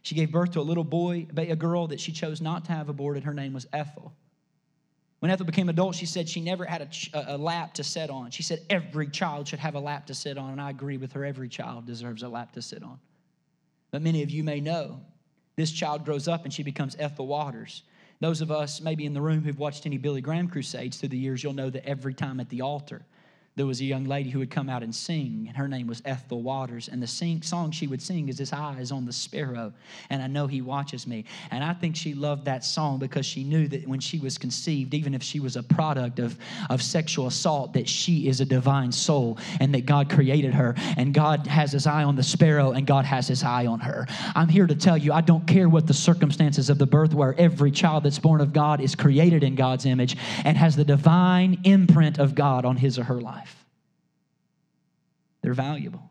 [0.03, 2.89] She gave birth to a little boy, a girl that she chose not to have
[2.89, 3.23] aborted.
[3.23, 4.13] Her name was Ethel.
[5.19, 6.81] When Ethel became adult, she said she never had
[7.13, 8.29] a, a, lap to sit on.
[8.29, 11.13] She said every child should have a lap to sit on, and I agree with
[11.13, 11.23] her.
[11.23, 12.99] Every child deserves a lap to sit on.
[13.89, 14.99] But many of you may know
[15.55, 17.83] this child grows up and she becomes Ethel Waters.
[18.23, 21.17] Those of us maybe in the room who've watched any Billy Graham crusades through the
[21.17, 23.01] years, you'll know that every time at the altar,
[23.55, 26.01] there was a young lady who would come out and sing, and her name was
[26.05, 26.87] Ethel Waters.
[26.87, 29.73] And the sing, song she would sing is His Eyes on the Sparrow,
[30.09, 31.25] and I know He watches me.
[31.51, 34.95] And I think she loved that song because she knew that when she was conceived,
[34.95, 36.35] even if she was a product of,
[36.71, 41.13] of sexual assault, that she is a divine soul and that God created her, and
[41.13, 44.07] God has His eye on the sparrow, and God has His eye on her.
[44.35, 47.35] I'm here to tell you, I don't care what the circumstances of the birth were,
[47.37, 51.59] every child that's born of God is created in God's image and has the divine
[51.63, 53.42] imprint of God on his or her life.
[55.43, 56.09] They're valuable.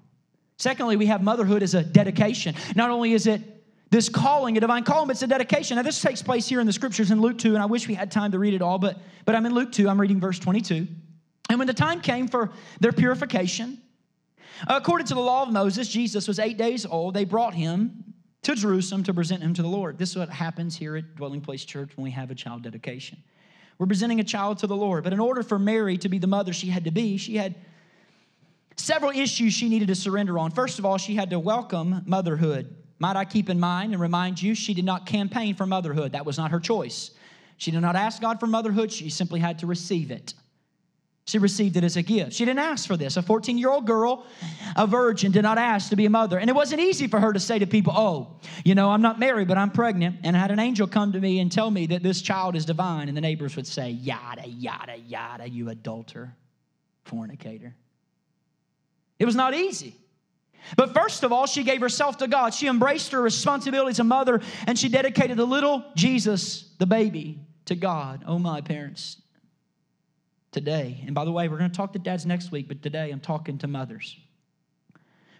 [0.59, 2.55] Secondly, we have motherhood as a dedication.
[2.77, 3.41] Not only is it
[3.91, 5.77] this calling, a divine calling, but it's a dedication.
[5.77, 7.95] Now, this takes place here in the scriptures in Luke 2, and I wish we
[7.95, 10.39] had time to read it all, but, but I'm in Luke 2, I'm reading verse
[10.39, 10.87] 22.
[11.51, 13.83] And when the time came for their purification,
[14.69, 17.15] according to the law of Moses, Jesus was eight days old.
[17.15, 19.99] They brought him to Jerusalem to present him to the Lord.
[19.99, 23.19] This is what happens here at Dwelling Place Church when we have a child dedication.
[23.79, 25.05] We're presenting a child to the Lord.
[25.05, 27.57] But in order for Mary to be the mother she had to be, she had
[28.77, 30.51] several issues she needed to surrender on.
[30.51, 32.75] First of all, she had to welcome motherhood.
[32.99, 36.13] Might I keep in mind and remind you, she did not campaign for motherhood.
[36.13, 37.11] That was not her choice.
[37.57, 40.35] She did not ask God for motherhood, she simply had to receive it.
[41.25, 42.33] She received it as a gift.
[42.33, 43.17] She didn't ask for this.
[43.17, 44.27] A 14 year old girl,
[44.75, 46.39] a virgin, did not ask to be a mother.
[46.39, 49.21] And it wasn't easy for her to say to people, Oh, you know, I'm not
[49.21, 50.17] married, but I'm pregnant.
[50.25, 52.65] And I had an angel come to me and tell me that this child is
[52.65, 53.07] divine.
[53.07, 56.35] And the neighbors would say, Yada, yada, yada, you adulterer,
[57.05, 57.77] fornicator.
[59.23, 59.95] It was not easy.
[60.77, 62.53] But first of all, she gave herself to God.
[62.53, 67.39] She embraced her responsibility as a mother and she dedicated the little Jesus, the baby,
[67.67, 68.25] to God.
[68.27, 69.23] Oh, my parents.
[70.51, 73.13] Today, and by the way, we're going to talk to dads next week, but today
[73.13, 74.19] I'm talking to mothers.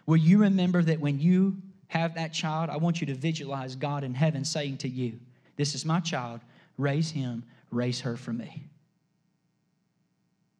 [0.05, 4.05] Will you remember that when you have that child, I want you to visualize God
[4.05, 5.19] in heaven saying to you,
[5.57, 6.39] This is my child,
[6.77, 8.69] raise him, raise her for me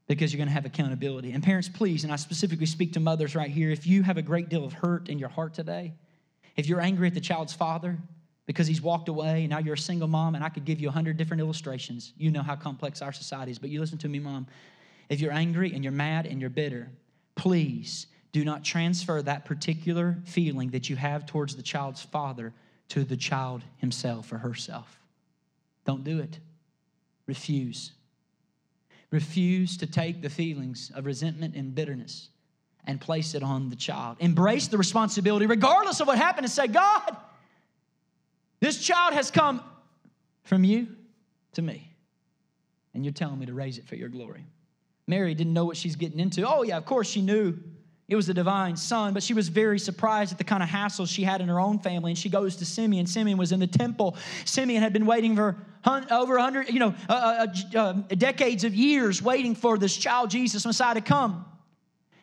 [0.08, 1.32] because you're going to have accountability.
[1.32, 4.22] And parents, please, and I specifically speak to mothers right here, if you have a
[4.22, 5.94] great deal of hurt in your heart today,
[6.56, 7.98] if you're angry at the child's father
[8.46, 10.90] because he's walked away and now you're a single mom, and I could give you
[10.90, 12.14] a hundred different illustrations.
[12.18, 14.48] You know how complex our society is, but you listen to me, mom.
[15.10, 16.90] If you're angry and you're mad and you're bitter,
[17.36, 22.54] please do not transfer that particular feeling that you have towards the child's father
[22.90, 25.00] to the child himself or herself.
[25.86, 26.40] Don't do it.
[27.28, 27.92] Refuse
[29.14, 32.30] refuse to take the feelings of resentment and bitterness
[32.86, 34.18] and place it on the child.
[34.20, 37.16] Embrace the responsibility, regardless of what happened, and say, God,
[38.60, 39.62] this child has come
[40.42, 40.88] from you
[41.54, 41.92] to me,
[42.96, 44.44] and you're telling me to raise it for your glory.
[45.06, 46.48] Mary didn't know what she's getting into.
[46.48, 47.56] Oh, yeah, of course she knew
[48.08, 51.08] it was the divine son, but she was very surprised at the kind of hassles
[51.14, 52.12] she had in her own family.
[52.12, 53.06] And she goes to Simeon.
[53.06, 54.18] Simeon was in the temple.
[54.44, 59.22] Simeon had been waiting for over 100, you know, uh, uh, uh, decades of years
[59.22, 61.46] waiting for this child, Jesus Messiah, to come.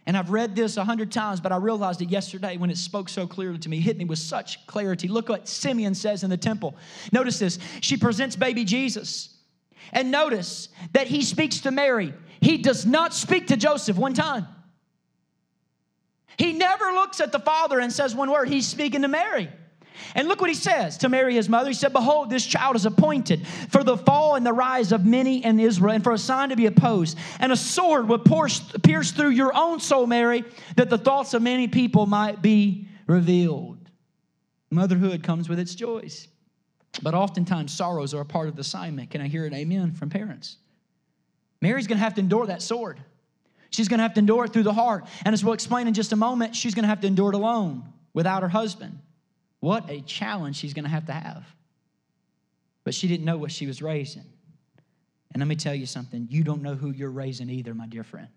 [0.06, 3.08] And I've read this a hundred times, but I realized it yesterday when it spoke
[3.08, 5.08] so clearly to me, hit me with such clarity.
[5.08, 6.74] Look what Simeon says in the temple.
[7.12, 7.58] Notice this.
[7.80, 9.36] She presents baby Jesus.
[9.92, 12.14] And notice that he speaks to Mary.
[12.40, 14.46] He does not speak to Joseph one time.
[16.38, 18.48] He never looks at the father and says one word.
[18.48, 19.50] He's speaking to Mary.
[20.14, 21.68] And look what he says to Mary, his mother.
[21.68, 25.44] He said, Behold, this child is appointed for the fall and the rise of many
[25.44, 27.18] in Israel, and for a sign to be opposed.
[27.38, 30.44] And a sword will pierce through your own soul, Mary,
[30.76, 33.78] that the thoughts of many people might be revealed.
[34.70, 36.28] Motherhood comes with its joys,
[37.02, 39.10] but oftentimes sorrows are a part of the assignment.
[39.10, 40.56] Can I hear an amen from parents?
[41.60, 43.00] Mary's gonna have to endure that sword.
[43.70, 45.06] She's going to have to endure it through the heart.
[45.24, 47.36] And as we'll explain in just a moment, she's going to have to endure it
[47.36, 48.98] alone without her husband.
[49.60, 51.44] What a challenge she's going to have to have.
[52.84, 54.24] But she didn't know what she was raising.
[55.32, 58.02] And let me tell you something you don't know who you're raising either, my dear
[58.02, 58.28] friend.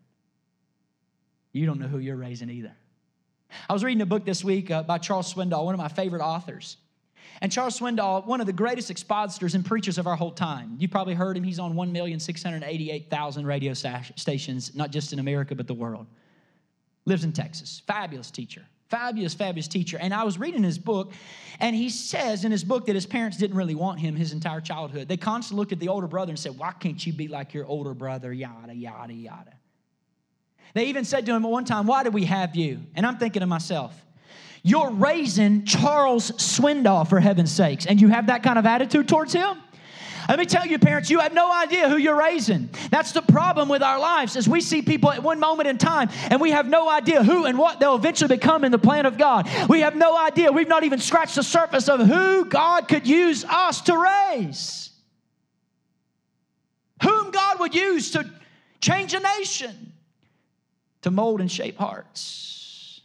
[1.54, 2.76] You don't know who you're raising either.
[3.70, 6.22] I was reading a book this week uh, by Charles Swindoll, one of my favorite
[6.22, 6.78] authors.
[7.42, 10.76] And Charles Swindoll, one of the greatest expositors and preachers of our whole time.
[10.78, 11.44] You've probably heard him.
[11.44, 16.08] He's on 1,688,000 radio stations, not just in America, but the world.
[17.06, 17.82] Lives in Texas.
[17.86, 19.98] Fabulous teacher, Fabulous, fabulous teacher.
[20.00, 21.14] And I was reading his book,
[21.60, 24.62] and he says in his book that his parents didn't really want him his entire
[24.62, 25.08] childhood.
[25.08, 27.66] They constantly looked at the older brother and said, Why can't you be like your
[27.66, 28.32] older brother?
[28.32, 29.54] Yada, yada, yada.
[30.76, 32.82] They even said to him at one time, Why do we have you?
[32.94, 34.00] And I'm thinking to myself,
[34.62, 39.34] You're raising Charles Swindoll, for heaven's sakes, and you have that kind of attitude towards
[39.34, 39.58] him?
[40.30, 42.70] Let me tell you, parents, you have no idea who you're raising.
[42.92, 46.10] That's the problem with our lives, is we see people at one moment in time
[46.30, 49.18] and we have no idea who and what they'll eventually become in the plan of
[49.18, 49.50] God.
[49.68, 50.52] We have no idea.
[50.52, 54.92] We've not even scratched the surface of who God could use us to raise.
[57.02, 58.30] Whom God would use to
[58.80, 59.94] change a nation,
[61.02, 63.02] to mold and shape hearts.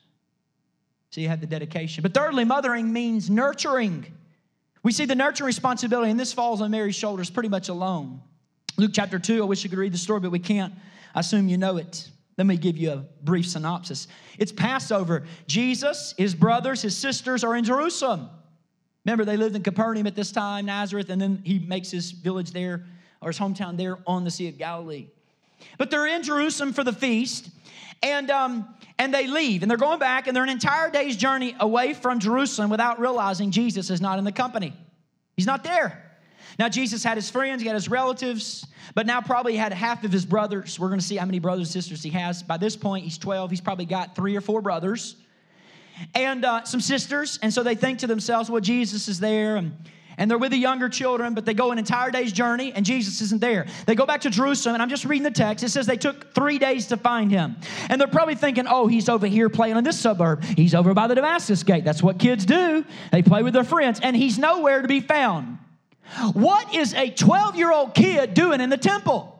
[1.10, 2.02] So you have the dedication.
[2.02, 4.06] But thirdly, mothering means nurturing.
[4.88, 8.22] We see the nurturing responsibility, and this falls on Mary's shoulders pretty much alone.
[8.78, 10.72] Luke chapter 2, I wish you could read the story, but we can't.
[11.14, 12.08] I assume you know it.
[12.38, 14.08] Let me give you a brief synopsis.
[14.38, 15.26] It's Passover.
[15.46, 18.30] Jesus, his brothers, his sisters are in Jerusalem.
[19.04, 22.52] Remember, they lived in Capernaum at this time, Nazareth, and then he makes his village
[22.52, 22.86] there,
[23.20, 25.08] or his hometown there on the Sea of Galilee.
[25.76, 27.50] But they're in Jerusalem for the feast,
[28.02, 28.66] and um,
[28.98, 32.18] and they leave and they're going back and they're an entire day's journey away from
[32.18, 34.74] Jerusalem without realizing Jesus is not in the company.
[35.36, 36.04] He's not there.
[36.58, 40.10] Now, Jesus had his friends, he had his relatives, but now probably had half of
[40.10, 40.78] his brothers.
[40.78, 42.42] We're going to see how many brothers and sisters he has.
[42.42, 43.50] By this point, he's 12.
[43.50, 45.14] He's probably got three or four brothers
[46.14, 47.38] and uh, some sisters.
[47.42, 49.56] And so they think to themselves, well, Jesus is there.
[49.56, 49.76] And
[50.18, 53.20] and they're with the younger children, but they go an entire day's journey and Jesus
[53.22, 53.66] isn't there.
[53.86, 55.64] They go back to Jerusalem, and I'm just reading the text.
[55.64, 57.56] It says they took three days to find him.
[57.88, 60.44] And they're probably thinking, oh, he's over here playing in this suburb.
[60.44, 61.84] He's over by the Damascus gate.
[61.84, 62.84] That's what kids do.
[63.12, 65.58] They play with their friends, and he's nowhere to be found.
[66.32, 69.34] What is a 12 year old kid doing in the temple?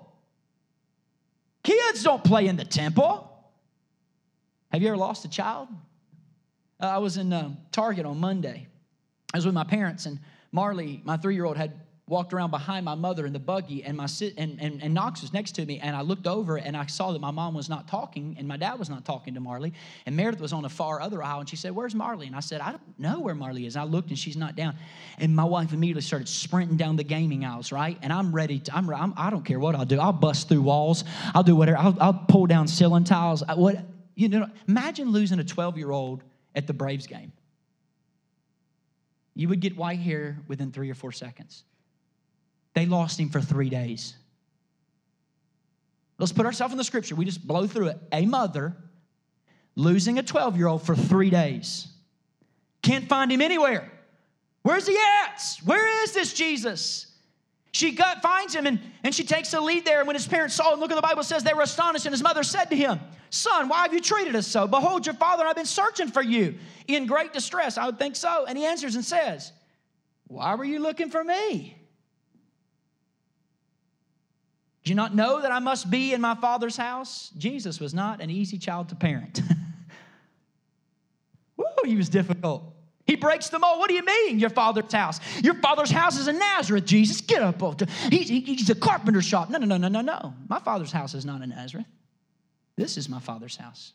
[1.62, 3.24] Kids don't play in the temple.
[4.70, 5.68] Have you ever lost a child?
[6.80, 8.68] Uh, I was in uh, Target on Monday.
[9.34, 10.18] I was with my parents, and
[10.52, 11.72] Marley, my three year old, had
[12.08, 15.32] walked around behind my mother in the buggy, and, my and, and, and Knox was
[15.32, 15.78] next to me.
[15.78, 18.56] And I looked over and I saw that my mom was not talking, and my
[18.56, 19.72] dad was not talking to Marley.
[20.06, 22.26] And Meredith was on a far other aisle, and she said, Where's Marley?
[22.26, 23.76] And I said, I don't know where Marley is.
[23.76, 24.74] And I looked, and she's not down.
[25.18, 27.98] And my wife immediately started sprinting down the gaming aisles, right?
[28.02, 30.00] And I'm ready to, I'm, I'm, I do not care what I'll do.
[30.00, 31.78] I'll bust through walls, I'll do whatever.
[31.78, 33.42] I'll, I'll pull down ceiling tiles.
[33.42, 33.76] I, what,
[34.14, 36.22] you know, imagine losing a 12 year old
[36.54, 37.32] at the Braves game
[39.38, 41.62] you would get white hair within three or four seconds.
[42.74, 44.14] They lost him for three days.
[46.18, 47.14] Let's put ourselves in the scripture.
[47.14, 47.98] We just blow through it.
[48.10, 48.76] A mother
[49.76, 51.86] losing a 12 year old for three days.
[52.82, 53.88] Can't find him anywhere.
[54.62, 55.40] Where's he at?
[55.64, 57.06] Where is this Jesus?
[57.72, 59.98] She got, finds him and, and she takes the lead there.
[59.98, 62.06] And when his parents saw him, look at the Bible says they were astonished.
[62.06, 62.98] And his mother said to him,
[63.30, 64.66] Son, why have you treated us so?
[64.66, 66.54] Behold, your father and I have been searching for you
[66.86, 67.76] in great distress.
[67.76, 68.46] I would think so.
[68.46, 69.52] And he answers and says,
[70.28, 71.76] Why were you looking for me?
[74.84, 77.30] Do you not know that I must be in my father's house?
[77.36, 79.42] Jesus was not an easy child to parent.
[81.58, 82.62] Woo, he was difficult.
[83.08, 83.78] He breaks them all.
[83.78, 85.18] What do you mean, your father's house?
[85.42, 87.22] Your father's house is in Nazareth, Jesus.
[87.22, 87.80] Get up.
[88.10, 89.48] He's, he's a carpenter shop.
[89.48, 90.34] No, no, no, no, no, no.
[90.46, 91.86] My father's house is not in Nazareth.
[92.76, 93.94] This is my father's house.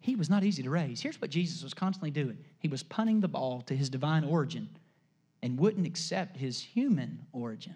[0.00, 1.02] He was not easy to raise.
[1.02, 4.66] Here's what Jesus was constantly doing he was punting the ball to his divine origin
[5.42, 7.74] and wouldn't accept his human origin.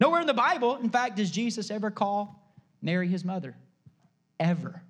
[0.00, 3.54] Nowhere in the Bible, in fact, does Jesus ever call Mary his mother.
[4.40, 4.82] Ever.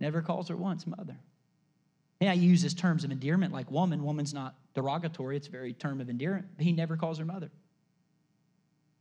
[0.00, 1.16] Never calls her once mother.
[2.22, 4.04] Yeah, he uses terms of endearment like woman.
[4.04, 6.46] Woman's not derogatory, it's a very term of endearment.
[6.56, 7.50] He never calls her mother.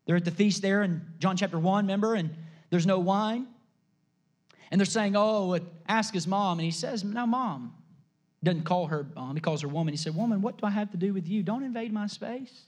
[0.05, 2.15] They're at the feast there in John chapter 1, remember?
[2.15, 2.31] And
[2.71, 3.45] there's no wine.
[4.71, 6.57] And they're saying, Oh, ask his mom.
[6.57, 7.75] And he says, No, mom.
[8.43, 9.93] Doesn't call her mom, he calls her woman.
[9.93, 11.43] He said, Woman, what do I have to do with you?
[11.43, 12.63] Don't invade my space.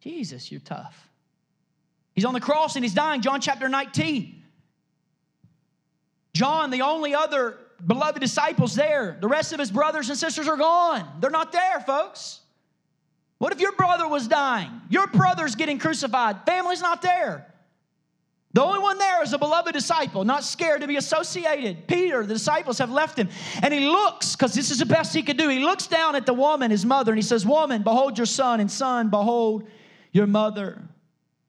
[0.00, 1.08] Jesus, you're tough.
[2.12, 3.20] He's on the cross and he's dying.
[3.20, 4.42] John chapter 19.
[6.34, 9.16] John, the only other beloved disciples there.
[9.20, 11.08] The rest of his brothers and sisters are gone.
[11.20, 12.40] They're not there, folks.
[13.38, 14.70] What if your brother was dying?
[14.88, 16.46] Your brother's getting crucified.
[16.46, 17.52] Family's not there.
[18.54, 21.86] The only one there is a beloved disciple, not scared to be associated.
[21.86, 23.28] Peter, the disciples have left him.
[23.62, 25.50] And he looks, because this is the best he could do.
[25.50, 28.60] He looks down at the woman, his mother, and he says, Woman, behold your son,
[28.60, 29.68] and son, behold
[30.12, 30.80] your mother.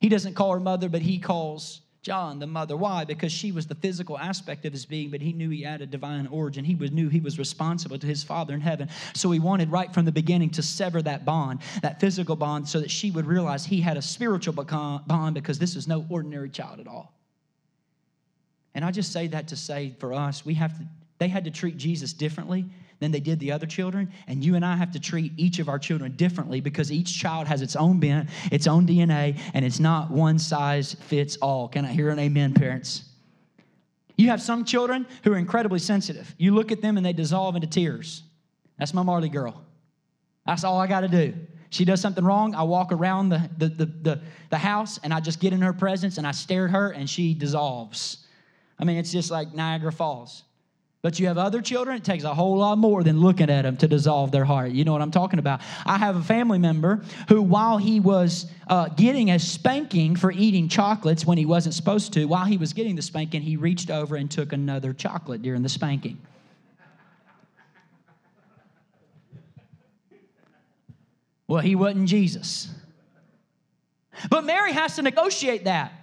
[0.01, 2.77] He doesn't call her mother, but he calls John, the mother.
[2.77, 3.03] Why?
[3.03, 5.85] Because she was the physical aspect of his being, but he knew he had a
[5.85, 6.63] divine origin.
[6.63, 8.87] He was, knew he was responsible to his Father in heaven.
[9.13, 12.79] So he wanted right from the beginning to sever that bond, that physical bond, so
[12.79, 16.79] that she would realize he had a spiritual bond because this is no ordinary child
[16.79, 17.13] at all.
[18.73, 20.85] And I just say that to say for us, we have to,
[21.17, 22.67] they had to treat Jesus differently
[22.99, 24.11] than they did the other children.
[24.27, 27.47] And you and I have to treat each of our children differently because each child
[27.47, 31.67] has its own bent, its own DNA, and it's not one size fits all.
[31.67, 33.03] Can I hear an amen, parents?
[34.17, 36.33] You have some children who are incredibly sensitive.
[36.37, 38.23] You look at them and they dissolve into tears.
[38.79, 39.63] That's my Marley girl.
[40.45, 41.33] That's all I got to do.
[41.69, 45.19] She does something wrong, I walk around the, the, the, the, the house and I
[45.19, 48.25] just get in her presence and I stare at her and she dissolves.
[48.79, 50.43] I mean, it's just like Niagara Falls.
[51.03, 53.77] But you have other children, it takes a whole lot more than looking at them
[53.77, 54.71] to dissolve their heart.
[54.71, 55.61] You know what I'm talking about.
[55.85, 60.67] I have a family member who, while he was uh, getting a spanking for eating
[60.67, 64.15] chocolates when he wasn't supposed to, while he was getting the spanking, he reached over
[64.15, 66.17] and took another chocolate during the spanking.
[71.47, 72.69] Well, he wasn't Jesus.
[74.29, 75.93] But Mary has to negotiate that.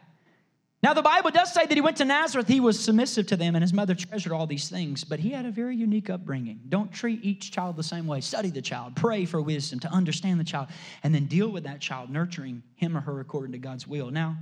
[0.85, 3.57] Now, the Bible does say that he went to Nazareth, he was submissive to them,
[3.57, 6.61] and his mother treasured all these things, but he had a very unique upbringing.
[6.69, 8.21] Don't treat each child the same way.
[8.21, 10.69] Study the child, pray for wisdom to understand the child,
[11.03, 14.11] and then deal with that child, nurturing him or her according to God's will.
[14.11, 14.37] Now,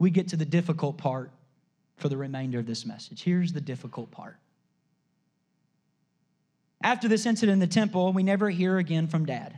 [0.00, 1.30] we get to the difficult part
[1.96, 3.22] for the remainder of this message.
[3.22, 4.36] Here's the difficult part.
[6.82, 9.56] After this incident in the temple, we never hear again from dad.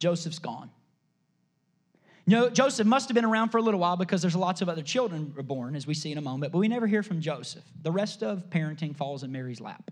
[0.00, 0.72] Joseph's gone.
[2.24, 4.68] You know, Joseph must have been around for a little while because there's lots of
[4.68, 7.64] other children born, as we see in a moment, but we never hear from Joseph.
[7.82, 9.90] The rest of parenting falls in Mary's lap.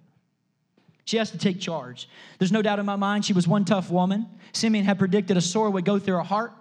[1.04, 2.08] She has to take charge.
[2.38, 4.28] There's no doubt in my mind she was one tough woman.
[4.52, 6.52] Simeon had predicted a sword would go through her heart.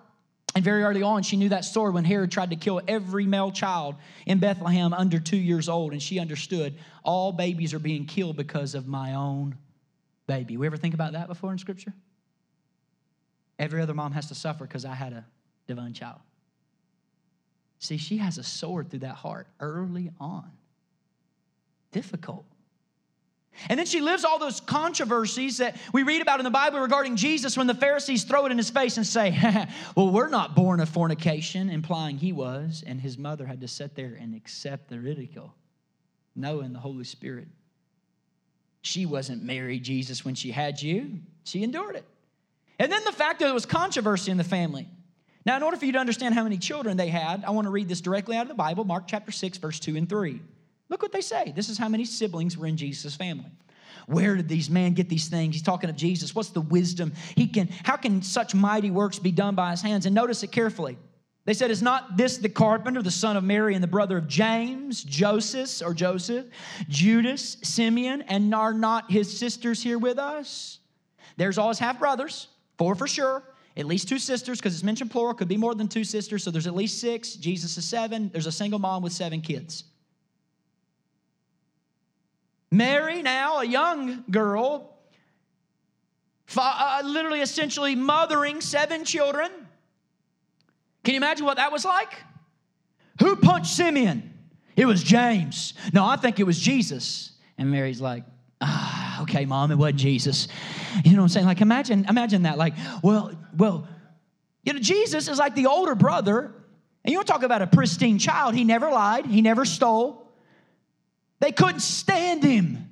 [0.56, 3.52] And very early on, she knew that sword when Herod tried to kill every male
[3.52, 3.96] child
[4.26, 5.92] in Bethlehem under two years old.
[5.92, 9.56] And she understood all babies are being killed because of my own
[10.26, 10.58] baby.
[10.58, 11.94] We ever think about that before in Scripture?
[13.60, 15.26] Every other mom has to suffer because I had a
[15.70, 16.20] divine child.
[17.78, 20.52] See, she has a sword through that heart early on.
[21.92, 22.46] Difficult.
[23.68, 27.16] And then she lives all those controversies that we read about in the Bible regarding
[27.16, 29.32] Jesus when the Pharisees throw it in his face and say,
[29.96, 32.84] Well, we're not born of fornication, implying he was.
[32.86, 35.54] And his mother had to sit there and accept the ridicule,
[36.36, 37.48] knowing the Holy Spirit.
[38.82, 42.06] She wasn't married, Jesus, when she had you, she endured it.
[42.80, 44.88] And then the fact that there was controversy in the family.
[45.46, 47.72] Now, in order for you to understand how many children they had, I want to
[47.72, 50.42] read this directly out of the Bible, Mark chapter 6, verse 2 and 3.
[50.90, 51.54] Look what they say.
[51.56, 53.52] This is how many siblings were in Jesus' family.
[54.08, 55.56] Where did these men get these things?
[55.56, 56.34] He's talking of Jesus.
[56.34, 57.14] What's the wisdom?
[57.36, 60.06] He can, how can such mighty works be done by his hands?
[60.06, 60.98] And notice it carefully.
[61.46, 64.28] They said, Is not this the carpenter, the son of Mary, and the brother of
[64.28, 66.48] James, Joseph, or Joseph,
[66.90, 70.80] Judas, Simeon, and are not his sisters here with us?
[71.38, 73.44] There's all his half brothers, four for sure
[73.80, 76.44] at least two sisters, because it's mentioned plural, could be more than two sisters.
[76.44, 77.34] So there's at least six.
[77.36, 78.30] Jesus is seven.
[78.32, 79.86] There's a single mom with seven kids.
[82.70, 84.98] Mary, now a young girl,
[86.56, 89.50] uh, literally essentially mothering seven children.
[91.04, 92.14] Can you imagine what that was like?
[93.20, 94.34] Who punched Simeon?
[94.76, 95.74] It was James.
[95.94, 97.32] No, I think it was Jesus.
[97.58, 98.24] And Mary's like,
[98.62, 100.48] ah, okay, mom, it wasn't Jesus.
[101.04, 101.46] You know what I'm saying?
[101.46, 102.58] Like imagine, imagine that.
[102.58, 103.88] Like, well, well,
[104.64, 106.54] you know, Jesus is like the older brother,
[107.04, 108.56] and you don't talk about a pristine child.
[108.56, 110.28] He never lied, he never stole.
[111.40, 112.90] They couldn't stand him.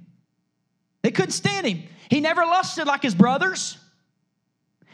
[1.01, 1.83] They couldn't stand him.
[2.09, 3.77] He never lusted like his brothers.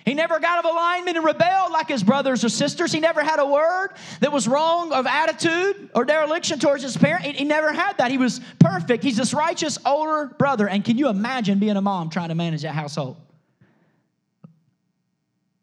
[0.06, 2.92] He never got out of alignment and rebelled like his brothers or sisters.
[2.92, 7.26] He never had a word that was wrong of attitude or dereliction towards his parent.
[7.26, 8.12] He never had that.
[8.12, 9.04] He was perfect.
[9.04, 10.68] He's this righteous older brother.
[10.68, 13.18] And can you imagine being a mom trying to manage that household?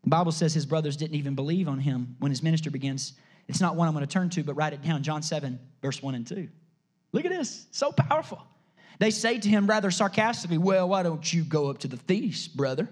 [0.05, 3.13] The Bible says his brothers didn't even believe on him when his ministry begins.
[3.47, 6.03] It's not one I'm going to turn to, but write it down John 7, verse
[6.03, 6.49] 1 and 2.
[7.13, 8.43] Look at this, so powerful.
[8.99, 12.57] They say to him rather sarcastically, Well, why don't you go up to the feast,
[12.57, 12.89] brother?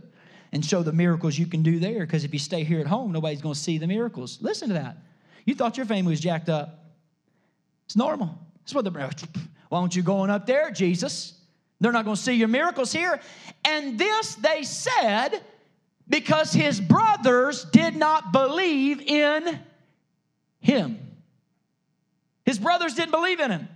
[0.52, 3.12] And show the miracles you can do there because if you stay here at home,
[3.12, 4.38] nobody's going to see the miracles.
[4.40, 4.96] Listen to that.
[5.44, 6.84] You thought your family was jacked up.
[7.86, 8.38] It's normal.
[8.60, 8.90] That's what the
[9.68, 11.34] why aren't you going up there, Jesus?
[11.80, 13.20] They're not going to see your miracles here.
[13.64, 15.42] And this they said
[16.08, 19.58] because his brothers did not believe in
[20.60, 20.98] him.
[22.44, 23.68] His brothers didn't believe in him.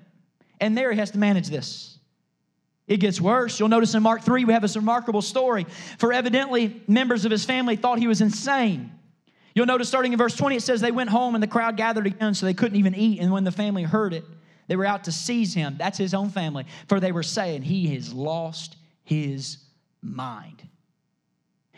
[0.60, 1.91] And there he has to manage this.
[2.92, 3.58] It gets worse.
[3.58, 5.64] You'll notice in Mark 3, we have this remarkable story.
[5.96, 8.92] For evidently, members of his family thought he was insane.
[9.54, 12.06] You'll notice starting in verse 20, it says they went home and the crowd gathered
[12.06, 13.18] again, so they couldn't even eat.
[13.18, 14.26] And when the family heard it,
[14.66, 15.76] they were out to seize him.
[15.78, 16.66] That's his own family.
[16.86, 19.56] For they were saying, He has lost his
[20.02, 20.62] mind.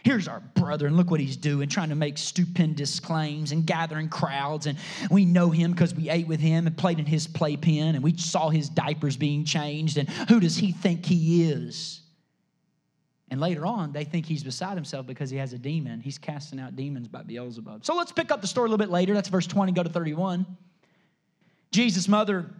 [0.04, 4.08] Here's our brother, and look what he's doing, trying to make stupendous claims and gathering
[4.08, 4.66] crowds.
[4.66, 4.78] And
[5.10, 8.16] we know him because we ate with him and played in his playpen, and we
[8.16, 9.96] saw his diapers being changed.
[9.96, 12.02] And who does he think he is?
[13.30, 16.00] And later on, they think he's beside himself because he has a demon.
[16.00, 17.84] He's casting out demons by Beelzebub.
[17.84, 19.14] So let's pick up the story a little bit later.
[19.14, 20.46] That's verse 20, go to 31.
[21.72, 22.50] Jesus' mother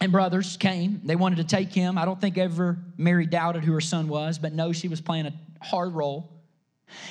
[0.00, 1.00] and brothers came.
[1.04, 1.98] They wanted to take him.
[1.98, 5.26] I don't think ever Mary doubted who her son was, but no, she was playing
[5.26, 6.35] a hard role.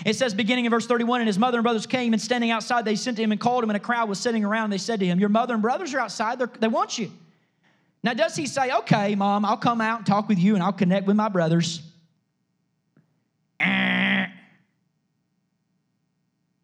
[0.06, 2.86] It says, beginning in verse 31, and his mother and brothers came, and standing outside,
[2.86, 4.70] they sent to him and called him, and a crowd was sitting around.
[4.70, 7.12] They said to him, Your mother and brothers are outside, They're, they want you.
[8.04, 10.74] Now, does he say, Okay, mom, I'll come out and talk with you, and I'll
[10.74, 11.82] connect with my brothers?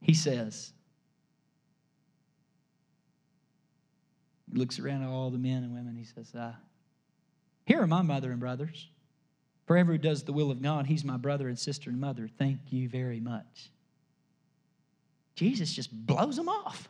[0.04, 0.74] He says,
[4.52, 5.96] He looks around at all the men and women.
[5.96, 6.54] He says, uh,
[7.66, 8.90] Here are my mother and brothers.
[9.66, 12.30] For everyone who does the will of God, he's my brother and sister and mother.
[12.38, 13.70] Thank you very much.
[15.36, 16.90] Jesus just blows them off.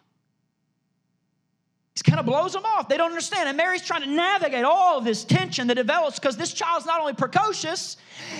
[1.95, 2.89] He kind of blows them off.
[2.89, 3.47] They don't understand.
[3.47, 6.99] And Mary's trying to navigate all of this tension that develops because this child's not
[6.99, 7.97] only precocious,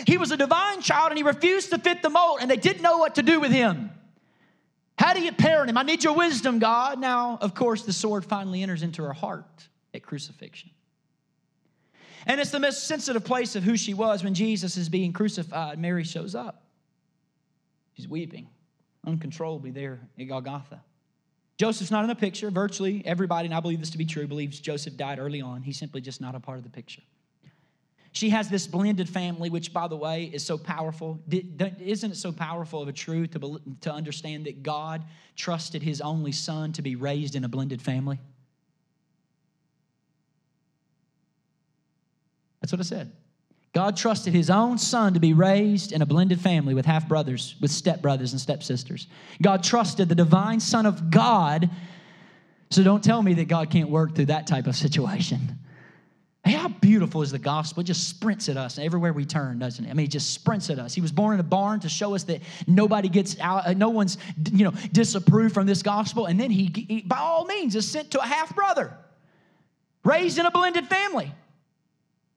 [0.07, 2.81] he was a divine child and he refused to fit the mold, and they didn't
[2.81, 3.91] know what to do with him.
[4.97, 5.77] How do you parent him?
[5.77, 6.99] I need your wisdom, God.
[6.99, 10.71] Now, of course, the sword finally enters into her heart at crucifixion.
[12.25, 15.79] And it's the most sensitive place of who she was when Jesus is being crucified.
[15.79, 16.63] Mary shows up.
[17.93, 18.47] She's weeping
[19.05, 20.81] uncontrollably there at Golgotha.
[21.57, 22.49] Joseph's not in the picture.
[22.49, 25.61] Virtually everybody, and I believe this to be true, believes Joseph died early on.
[25.61, 27.01] He's simply just not a part of the picture.
[28.13, 31.19] She has this blended family, which, by the way, is so powerful.
[31.29, 35.05] Isn't it so powerful of a truth to, to understand that God
[35.35, 38.19] trusted his only son to be raised in a blended family?
[42.61, 43.11] That's what I said.
[43.73, 47.55] God trusted his own son to be raised in a blended family with half brothers,
[47.61, 49.07] with step brothers and stepsisters.
[49.41, 51.69] God trusted the divine Son of God.
[52.69, 55.57] So don't tell me that God can't work through that type of situation.
[56.43, 57.81] Hey, how beautiful is the gospel?
[57.81, 59.89] It just sprints at us everywhere we turn, doesn't it?
[59.89, 60.93] I mean, it just sprints at us.
[60.93, 63.89] He was born in a barn to show us that nobody gets out, uh, no
[63.89, 64.17] one's,
[64.51, 66.25] you know, disapproved from this gospel.
[66.25, 68.97] And then he, he by all means, is sent to a half brother,
[70.03, 71.31] raised in a blended family,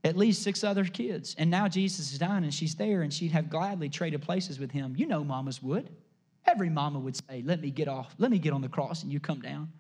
[0.05, 1.35] at least six other kids.
[1.39, 4.71] And now Jesus is dying and she's there and she'd have gladly traded places with
[4.71, 4.95] him.
[4.97, 5.89] You know, mamas would.
[6.47, 9.11] Every mama would say, Let me get off, let me get on the cross and
[9.11, 9.73] you come down.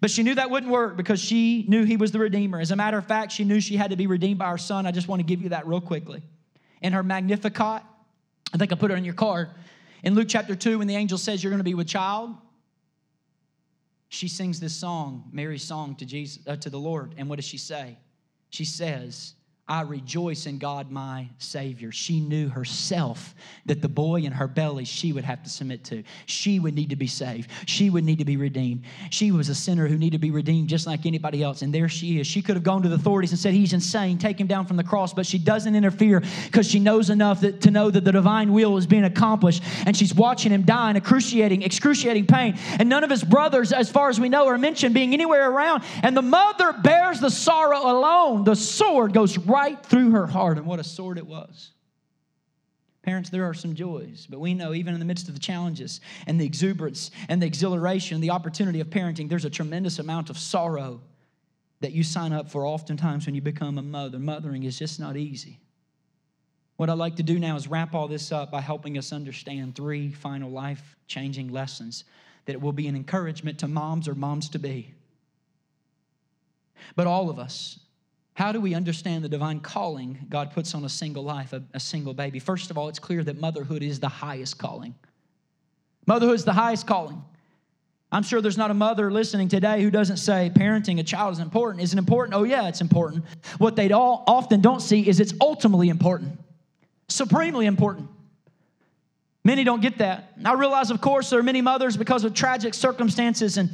[0.00, 2.58] But she knew that wouldn't work because she knew he was the Redeemer.
[2.58, 4.84] As a matter of fact, she knew she had to be redeemed by her son.
[4.84, 6.22] I just want to give you that real quickly.
[6.80, 7.84] In her Magnificat,
[8.52, 9.50] I think I put it on your card.
[10.02, 12.34] In Luke chapter 2, when the angel says you're going to be with child,
[14.08, 17.14] she sings this song, Mary's song to Jesus, uh, to the Lord.
[17.16, 17.96] And what does she say?
[18.50, 19.34] She says,
[19.72, 21.92] I rejoice in God, my Savior.
[21.92, 26.02] She knew herself that the boy in her belly she would have to submit to.
[26.26, 27.48] She would need to be saved.
[27.64, 28.82] She would need to be redeemed.
[29.08, 31.62] She was a sinner who needed to be redeemed just like anybody else.
[31.62, 32.26] And there she is.
[32.26, 34.76] She could have gone to the authorities and said, He's insane, take him down from
[34.76, 35.14] the cross.
[35.14, 38.76] But she doesn't interfere because she knows enough that, to know that the divine will
[38.76, 39.62] is being accomplished.
[39.86, 42.58] And she's watching him die in excruciating, excruciating pain.
[42.78, 45.82] And none of his brothers, as far as we know, are mentioned being anywhere around.
[46.02, 48.44] And the mother bears the sorrow alone.
[48.44, 51.70] The sword goes right through her heart, and what a sword it was.
[53.02, 56.00] Parents, there are some joys, but we know even in the midst of the challenges
[56.26, 60.38] and the exuberance and the exhilaration, the opportunity of parenting, there's a tremendous amount of
[60.38, 61.00] sorrow
[61.80, 64.20] that you sign up for oftentimes when you become a mother.
[64.20, 65.58] Mothering is just not easy.
[66.76, 69.74] What I'd like to do now is wrap all this up by helping us understand
[69.74, 72.04] three final life changing lessons
[72.46, 74.94] that will be an encouragement to moms or moms to be.
[76.94, 77.78] But all of us,
[78.34, 81.80] how do we understand the divine calling God puts on a single life, a, a,
[81.80, 82.38] single baby?
[82.38, 84.94] First of all, it's clear that motherhood is the highest calling.
[86.06, 87.22] Motherhood is the highest calling.
[88.10, 91.38] I'm sure there's not a mother listening today who doesn't say parenting a child is
[91.38, 91.82] important.
[91.82, 92.34] Is it important?
[92.34, 93.24] Oh, yeah, it's important.
[93.58, 96.38] What they all often don't see is it's ultimately important,
[97.08, 98.08] supremely important.
[99.44, 100.32] Many don't get that.
[100.44, 103.70] I realize, of course, there are many mothers because of tragic circumstances and,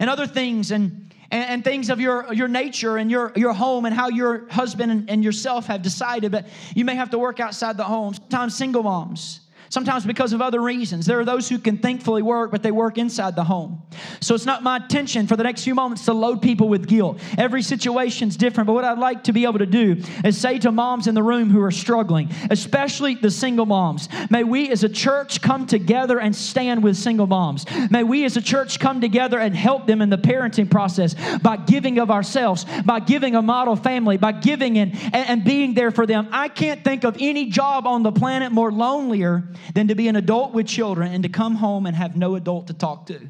[0.00, 3.86] and other things, and and, and, things of your, your nature and your, your home
[3.86, 7.40] and how your husband and, and yourself have decided, but you may have to work
[7.40, 8.14] outside the home.
[8.14, 9.40] Sometimes single moms
[9.72, 11.06] sometimes because of other reasons.
[11.06, 13.82] There are those who can thankfully work, but they work inside the home.
[14.20, 17.18] So it's not my intention for the next few moments to load people with guilt.
[17.38, 19.96] Every situation's different, but what I'd like to be able to do
[20.26, 24.44] is say to moms in the room who are struggling, especially the single moms, may
[24.44, 27.64] we as a church come together and stand with single moms.
[27.90, 31.56] May we as a church come together and help them in the parenting process by
[31.56, 35.90] giving of ourselves, by giving a model family, by giving and, and, and being there
[35.90, 36.28] for them.
[36.30, 39.44] I can't think of any job on the planet more lonelier
[39.74, 42.68] than to be an adult with children and to come home and have no adult
[42.68, 43.20] to talk to.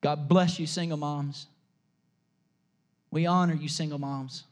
[0.00, 1.46] God bless you, single moms.
[3.10, 4.44] We honor you, single moms.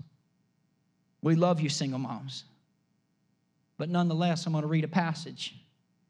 [1.23, 2.45] We love you, single moms.
[3.79, 5.55] But nonetheless, I'm going to read a passage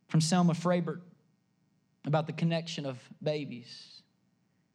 [0.09, 1.01] from Selma Fraiberg
[2.05, 4.03] about the connection of babies.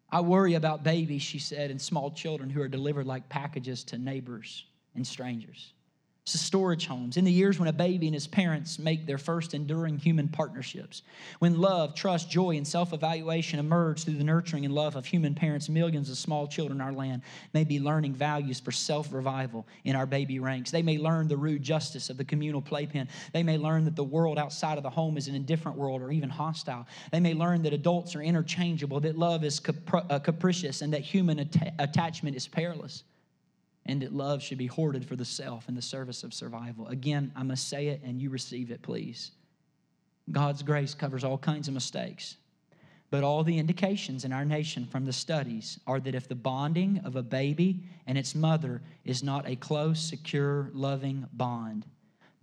[0.09, 3.97] I worry about babies, she said, and small children who are delivered like packages to
[3.97, 5.73] neighbors and strangers
[6.31, 9.55] to storage homes, in the years when a baby and his parents make their first
[9.55, 11.01] enduring human partnerships,
[11.39, 15.33] when love, trust, joy, and self evaluation emerge through the nurturing and love of human
[15.33, 17.23] parents, millions of small children in our land
[17.55, 20.69] may be learning values for self revival in our baby ranks.
[20.69, 23.09] They may learn the rude justice of the communal playpen.
[23.33, 26.11] They may learn that the world outside of the home is an indifferent world or
[26.11, 26.85] even hostile.
[27.11, 29.59] They may learn that adults are interchangeable, that love is
[29.91, 33.03] uh, capricious, and that human att- attachment is perilous
[33.85, 36.87] and that love should be hoarded for the self in the service of survival.
[36.87, 39.31] Again, I must say it and you receive it, please.
[40.31, 42.37] God's grace covers all kinds of mistakes.
[43.09, 47.01] But all the indications in our nation from the studies are that if the bonding
[47.03, 51.85] of a baby and its mother is not a close, secure, loving bond,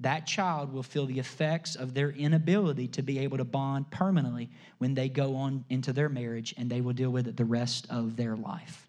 [0.00, 4.50] that child will feel the effects of their inability to be able to bond permanently
[4.76, 7.86] when they go on into their marriage and they will deal with it the rest
[7.88, 8.87] of their life.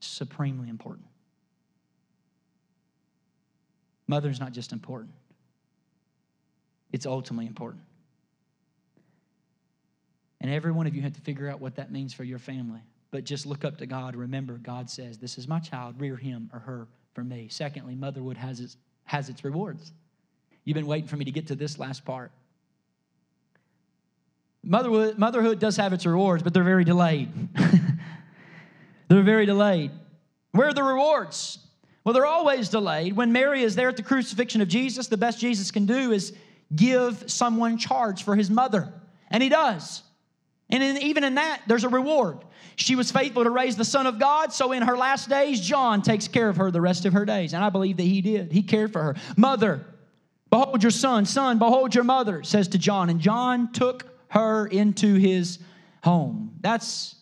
[0.00, 1.06] Supremely important.
[4.06, 5.12] Mother's not just important,
[6.92, 7.82] it's ultimately important.
[10.40, 12.80] And every one of you have to figure out what that means for your family.
[13.10, 14.16] But just look up to God.
[14.16, 17.48] Remember, God says, This is my child, rear him or her for me.
[17.50, 19.92] Secondly, motherhood has its, has its rewards.
[20.64, 22.30] You've been waiting for me to get to this last part.
[24.62, 27.30] Motherhood, motherhood does have its rewards, but they're very delayed.
[29.10, 29.90] They're very delayed.
[30.52, 31.58] Where are the rewards?
[32.04, 33.14] Well, they're always delayed.
[33.16, 36.32] When Mary is there at the crucifixion of Jesus, the best Jesus can do is
[36.74, 38.92] give someone charge for his mother.
[39.28, 40.04] And he does.
[40.70, 42.38] And in, even in that, there's a reward.
[42.76, 46.02] She was faithful to raise the Son of God, so in her last days, John
[46.02, 47.52] takes care of her the rest of her days.
[47.52, 48.52] And I believe that he did.
[48.52, 49.16] He cared for her.
[49.36, 49.84] Mother,
[50.50, 51.26] behold your son.
[51.26, 53.10] Son, behold your mother, says to John.
[53.10, 55.58] And John took her into his
[56.04, 56.54] home.
[56.60, 57.16] That's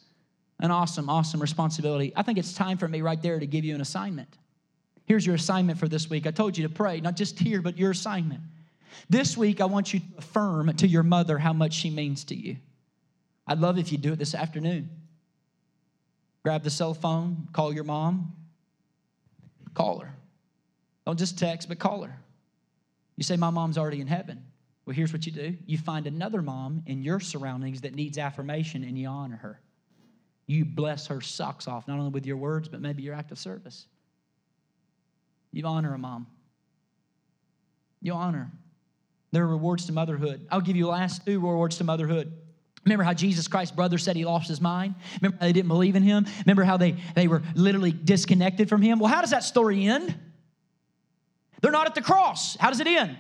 [0.61, 2.13] an awesome, awesome responsibility.
[2.17, 4.37] I think it's time for me right there to give you an assignment.
[5.07, 6.27] Here's your assignment for this week.
[6.27, 8.41] I told you to pray, not just here, but your assignment.
[9.09, 12.35] This week, I want you to affirm to your mother how much she means to
[12.35, 12.57] you.
[13.47, 14.91] I'd love if you do it this afternoon.
[16.43, 18.35] Grab the cell phone, call your mom,
[19.75, 20.15] call her.
[21.07, 22.19] Don't just text, but call her.
[23.17, 24.45] You say, My mom's already in heaven.
[24.85, 28.85] Well, here's what you do you find another mom in your surroundings that needs affirmation
[28.85, 29.61] and you honor her
[30.49, 33.39] you bless her socks off, not only with your words, but maybe your act of
[33.39, 33.87] service.
[35.53, 36.27] You honor a mom.
[38.01, 38.51] You honor.
[39.31, 40.47] There are rewards to motherhood.
[40.51, 42.33] I'll give you last two rewards to motherhood.
[42.85, 44.95] Remember how Jesus Christ's brother said he lost his mind?
[45.21, 46.27] Remember how they didn't believe in him?
[46.47, 48.99] Remember how they, they were literally disconnected from him?
[48.99, 50.19] Well, how does that story end?
[51.61, 52.57] They're not at the cross.
[52.57, 53.19] How does it end?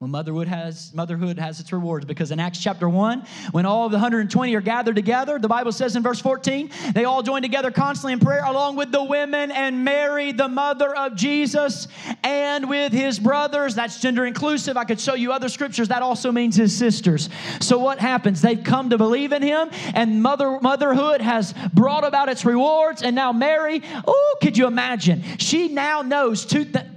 [0.00, 3.92] Well, motherhood has, motherhood has its rewards because in Acts chapter 1, when all of
[3.92, 7.70] the 120 are gathered together, the Bible says in verse 14, they all join together
[7.70, 11.86] constantly in prayer along with the women and Mary, the mother of Jesus,
[12.24, 13.74] and with his brothers.
[13.74, 14.78] That's gender inclusive.
[14.78, 15.88] I could show you other scriptures.
[15.88, 17.28] That also means his sisters.
[17.60, 18.40] So what happens?
[18.40, 23.02] They've come to believe in him, and mother, motherhood has brought about its rewards.
[23.02, 25.22] And now Mary, oh, could you imagine?
[25.36, 26.88] She now knows two things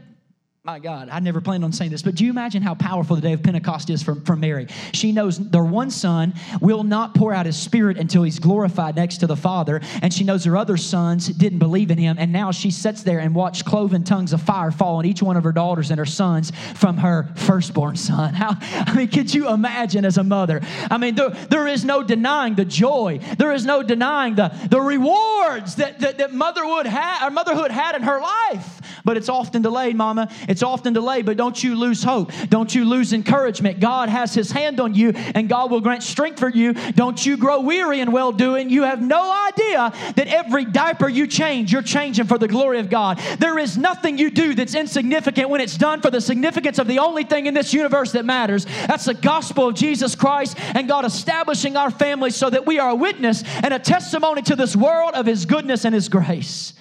[0.66, 3.22] my God, I never planned on saying this, but do you imagine how powerful the
[3.22, 4.68] day of Pentecost is for, for Mary?
[4.94, 9.18] She knows their one son will not pour out his spirit until he's glorified next
[9.18, 12.52] to the Father, and she knows her other sons didn't believe in him, and now
[12.52, 15.52] she sits there and watches cloven tongues of fire fall on each one of her
[15.52, 18.34] daughters and her sons from her firstborn son.
[18.34, 20.62] How, I mean, could you imagine as a mother?
[20.90, 24.80] I mean, there, there is no denying the joy, there is no denying the, the
[24.80, 29.62] rewards that, that, that motherhood, had, or motherhood had in her life, but it's often
[29.62, 30.30] delayed, Mama.
[30.48, 32.32] It's often delayed, but don't you lose hope.
[32.50, 33.80] Don't you lose encouragement.
[33.80, 36.74] God has His hand on you, and God will grant strength for you.
[36.74, 38.70] Don't you grow weary in well doing.
[38.70, 42.90] You have no idea that every diaper you change, you're changing for the glory of
[42.90, 43.20] God.
[43.40, 47.00] There is nothing you do that's insignificant when it's done for the significance of the
[47.00, 48.66] only thing in this universe that matters.
[48.88, 52.90] That's the gospel of Jesus Christ and God establishing our families so that we are
[52.90, 56.74] a witness and a testimony to this world of His goodness and His grace.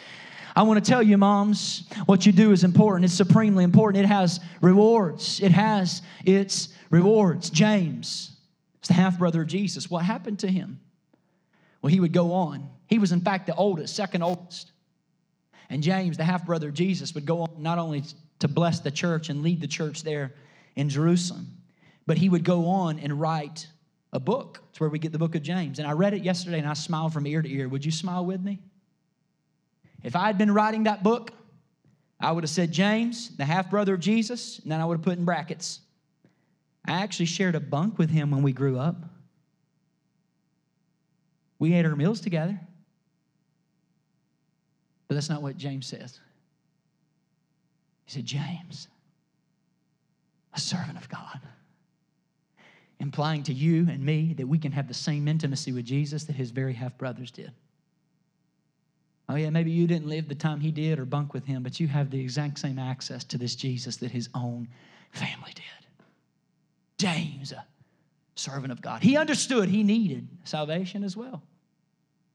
[0.55, 3.07] I want to tell you, moms, what you do is important.
[3.07, 4.05] It's supremely important.
[4.05, 5.41] It has rewards.
[5.41, 7.49] It has its rewards.
[7.49, 8.37] James
[8.83, 9.91] is the half brother of Jesus.
[9.91, 10.81] What happened to him?
[11.81, 12.69] Well, he would go on.
[12.87, 14.73] He was, in fact, the oldest, second oldest.
[15.71, 18.05] And James, the half brother of Jesus, would go on not only
[18.41, 20.35] to bless the church and lead the church there
[20.77, 21.47] in Jerusalem.
[22.07, 23.69] But he would go on and write
[24.13, 24.61] a book.
[24.71, 25.79] It's where we get the book of James.
[25.79, 27.69] And I read it yesterday and I smiled from ear to ear.
[27.69, 28.59] Would you smile with me?
[30.03, 31.33] If I had been writing that book,
[32.21, 35.05] I would have said James, the half brother of Jesus, and then I would have
[35.05, 35.81] put in brackets.
[36.87, 38.97] I actually shared a bunk with him when we grew up.
[41.59, 42.59] We ate our meals together.
[45.07, 46.19] But that's not what James says.
[48.05, 48.89] He said, James,
[50.55, 51.41] a servant of God,
[52.99, 56.37] implying to you and me that we can have the same intimacy with Jesus that
[56.37, 57.53] his very half brothers did.
[59.33, 61.81] Oh, yeah, maybe you didn't live the time he did or bunk with him, but
[61.81, 64.69] you have the exact same access to this Jesus that his own
[65.11, 65.65] family did.
[66.99, 67.65] James, a
[68.35, 69.03] servant of God.
[69.03, 71.43] He understood he needed salvation as well.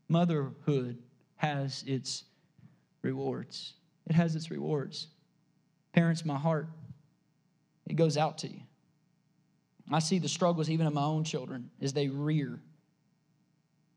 [0.09, 0.97] Motherhood
[1.35, 2.23] has its
[3.03, 3.73] rewards.
[4.07, 5.05] It has its rewards.
[5.93, 6.67] Parents, my heart,
[7.85, 8.61] it goes out to you.
[9.91, 12.59] I see the struggles even of my own children as they rear.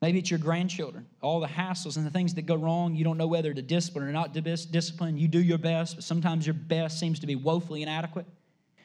[0.02, 2.94] Maybe it's your grandchildren, all the hassles and the things that go wrong.
[2.94, 5.18] You don't know whether to discipline or not discipline.
[5.18, 8.26] You do your best, but sometimes your best seems to be woefully inadequate.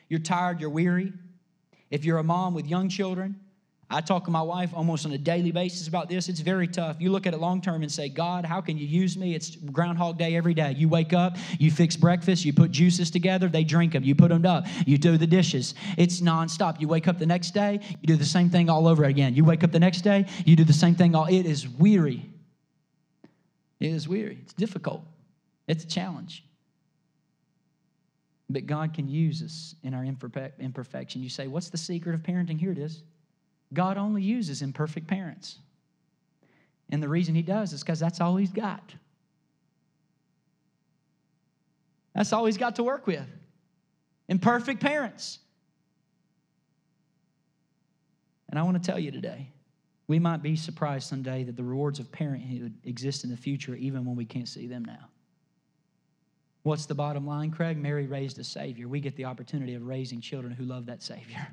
[0.10, 1.14] You're tired, you're weary.
[1.90, 3.40] If you're a mom with young children,
[3.88, 6.28] I talk to my wife almost on a daily basis about this.
[6.28, 6.98] It's very tough.
[7.00, 9.36] You look at it long term and say, God, how can you use me?
[9.36, 10.74] It's Groundhog Day every day.
[10.76, 14.30] You wake up, you fix breakfast, you put juices together, they drink them, you put
[14.30, 15.76] them up, you do the dishes.
[15.98, 16.82] It's nonstop.
[16.82, 19.36] You wake up the next day, you do the same thing all over again.
[19.36, 21.26] You wake up the next day, you do the same thing all.
[21.26, 22.28] It is weary.
[23.80, 24.40] It is weary.
[24.42, 25.04] It's difficult.
[25.68, 26.44] It's a challenge.
[28.50, 31.22] But God can use us in our imperfection.
[31.22, 32.60] You say, What's the secret of parenting?
[32.60, 33.04] Here it is.
[33.76, 35.60] God only uses imperfect parents.
[36.90, 38.94] And the reason he does is because that's all he's got.
[42.16, 43.28] That's all he's got to work with.
[44.30, 45.40] Imperfect parents.
[48.50, 49.50] And I want to tell you today,
[50.08, 54.06] we might be surprised someday that the rewards of parenthood exist in the future even
[54.06, 55.10] when we can't see them now.
[56.64, 57.78] What's the bottom line, Craig?
[57.78, 58.88] Mary raised a Savior.
[58.88, 61.48] We get the opportunity of raising children who love that Savior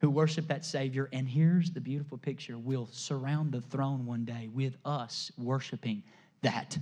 [0.00, 1.08] who worship that Savior.
[1.12, 6.02] And here's the beautiful picture we'll surround the throne one day with us worshiping
[6.42, 6.78] that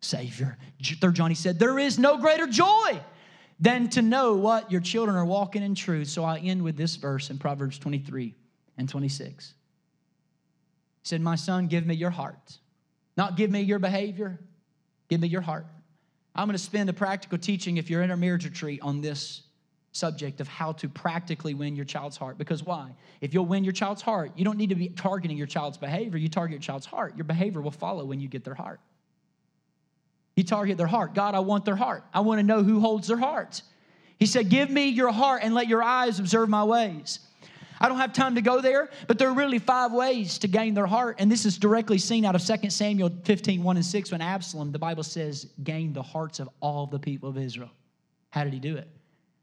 [0.00, 0.56] Savior.
[1.00, 3.00] Third John, he said, There is no greater joy
[3.60, 6.08] than to know what your children are walking in truth.
[6.08, 8.34] So I end with this verse in Proverbs 23
[8.78, 9.54] and 26.
[11.02, 12.58] He said, My son, give me your heart.
[13.16, 14.38] Not give me your behavior,
[15.08, 15.66] give me your heart.
[16.34, 19.42] I'm going to spend a practical teaching if you're in our marriage retreat on this
[19.92, 22.38] subject of how to practically win your child's heart.
[22.38, 22.94] Because why?
[23.20, 26.18] If you'll win your child's heart, you don't need to be targeting your child's behavior.
[26.18, 27.16] You target your child's heart.
[27.16, 28.80] Your behavior will follow when you get their heart.
[30.34, 31.14] You target their heart.
[31.14, 32.04] God, I want their heart.
[32.12, 33.62] I want to know who holds their heart.
[34.18, 37.20] He said, Give me your heart and let your eyes observe my ways.
[37.78, 40.72] I don't have time to go there, but there are really five ways to gain
[40.72, 41.16] their heart.
[41.18, 44.70] And this is directly seen out of 2 Samuel 15, 1 and 6, when Absalom,
[44.70, 47.70] the Bible says, gained the hearts of all the people of Israel.
[48.30, 48.88] How did he do it?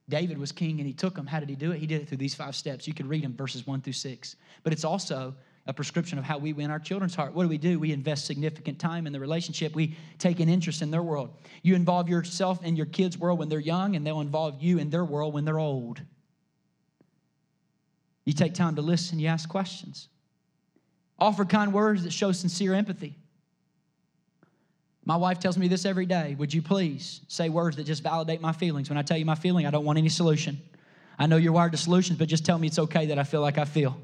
[0.10, 1.28] David was king and he took them.
[1.28, 1.80] How did he do it?
[1.80, 2.88] He did it through these five steps.
[2.88, 4.36] You could read them, verses one through six.
[4.64, 5.36] But it's also
[5.68, 7.34] a prescription of how we win our children's heart.
[7.34, 7.80] What do we do?
[7.80, 9.76] We invest significant time in the relationship.
[9.76, 11.30] We take an interest in their world.
[11.62, 14.90] You involve yourself in your kids' world when they're young, and they'll involve you in
[14.90, 16.02] their world when they're old.
[18.26, 20.08] You take time to listen, you ask questions.
[21.20, 23.16] Offer kind words that show sincere empathy.
[25.10, 26.36] My wife tells me this every day.
[26.38, 28.90] Would you please say words that just validate my feelings?
[28.90, 30.62] When I tell you my feeling, I don't want any solution.
[31.18, 33.42] I know you're wired to solutions, but just tell me it's okay that I feel
[33.42, 34.00] like I feel.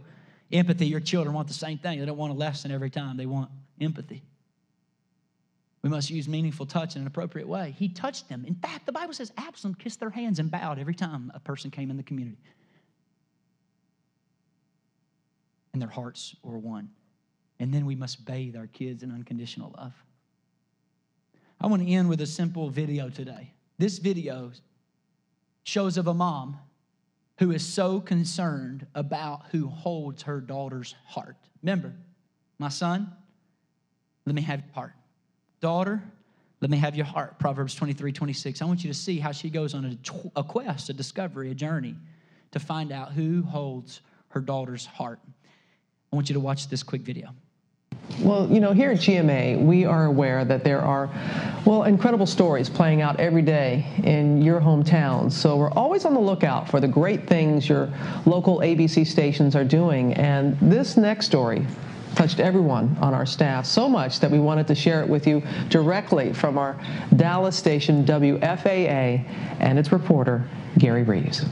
[0.52, 2.00] Empathy, your children want the same thing.
[2.00, 4.24] They don't want a lesson every time, they want empathy.
[5.84, 7.76] We must use meaningful touch in an appropriate way.
[7.78, 8.44] He touched them.
[8.44, 11.70] In fact, the Bible says Absalom kissed their hands and bowed every time a person
[11.70, 12.42] came in the community.
[15.72, 16.90] And their hearts were one.
[17.60, 19.94] And then we must bathe our kids in unconditional love.
[21.60, 23.52] I want to end with a simple video today.
[23.78, 24.52] This video
[25.64, 26.60] shows of a mom
[27.40, 31.36] who is so concerned about who holds her daughter's heart.
[31.62, 31.94] Remember,
[32.60, 33.12] my son,
[34.26, 34.94] let me have your heart.
[35.60, 36.02] Daughter,
[36.62, 37.38] let me have your heart.
[37.40, 38.62] Proverbs 23, 26.
[38.62, 41.56] I want you to see how she goes on a, a quest, a discovery, a
[41.56, 41.96] journey
[42.52, 45.20] to find out who holds her daughter's heart.
[46.12, 47.36] I want you to watch this quick video.
[48.22, 51.10] Well, you know, here at GMA, we are aware that there are,
[51.66, 55.32] well, incredible stories playing out every day in your hometown.
[55.32, 57.92] So we're always on the lookout for the great things your
[58.26, 60.14] local ABC stations are doing.
[60.14, 61.68] And this next story
[62.16, 65.44] touched everyone on our staff so much that we wanted to share it with you
[65.70, 66.80] directly from our
[67.18, 69.26] Dallas station WFAA
[69.60, 71.46] and its reporter, Gary Reeves.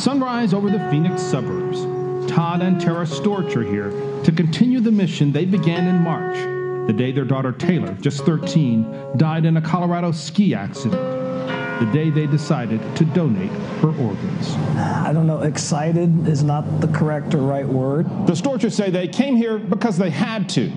[0.00, 1.82] Sunrise over the Phoenix suburbs.
[2.32, 3.90] Todd and Tara Storch are here
[4.24, 6.36] to continue the mission they began in March,
[6.86, 11.02] the day their daughter Taylor, just 13, died in a Colorado ski accident.
[11.80, 13.50] The day they decided to donate
[13.82, 14.46] her organs.
[14.78, 18.06] Ah, I don't know, excited is not the correct or right word.
[18.26, 20.72] The Storches say they came here because they had to.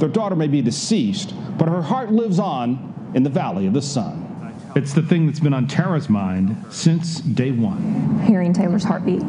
[0.00, 3.82] Their daughter may be deceased, but her heart lives on in the Valley of the
[3.82, 4.23] Sun.
[4.76, 8.20] It's the thing that's been on Tara's mind since day one.
[8.26, 9.22] hearing Taylor's heartbeat.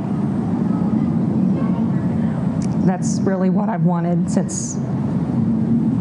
[2.85, 4.73] That's really what I've wanted since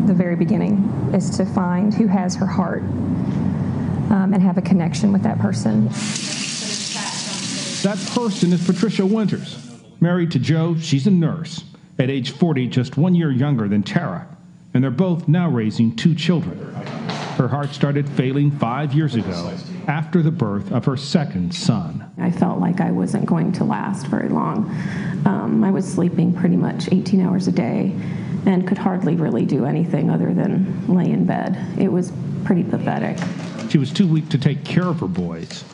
[0.06, 0.78] the very beginning
[1.12, 2.82] is to find who has her heart
[4.10, 5.88] um, and have a connection with that person.
[7.82, 9.58] That person is Patricia Winters.
[10.00, 11.64] Married to Joe, she's a nurse.
[11.98, 14.26] At age 40, just one year younger than Tara.
[14.72, 16.58] And they're both now raising two children.
[17.36, 19.52] Her heart started failing five years ago
[19.88, 22.08] after the birth of her second son.
[22.16, 24.70] I felt like I wasn't going to last very long.
[25.26, 27.92] Um, I was sleeping pretty much 18 hours a day
[28.46, 31.58] and could hardly really do anything other than lay in bed.
[31.76, 32.12] It was
[32.44, 33.18] pretty pathetic.
[33.68, 35.64] She was too weak to take care of her boys.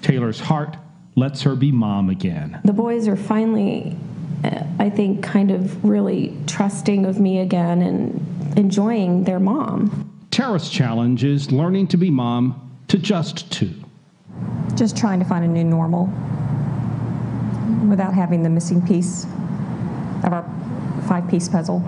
[0.00, 0.78] Taylor's heart
[1.16, 2.58] lets her be mom again.
[2.64, 3.94] The boys are finally,
[4.42, 10.09] uh, I think, kind of really trusting of me again and enjoying their mom.
[10.30, 13.74] Tara's challenge is learning to be mom to just two.
[14.76, 16.06] Just trying to find a new normal
[17.88, 19.24] without having the missing piece
[20.24, 20.44] of our
[21.08, 21.82] five piece puzzle.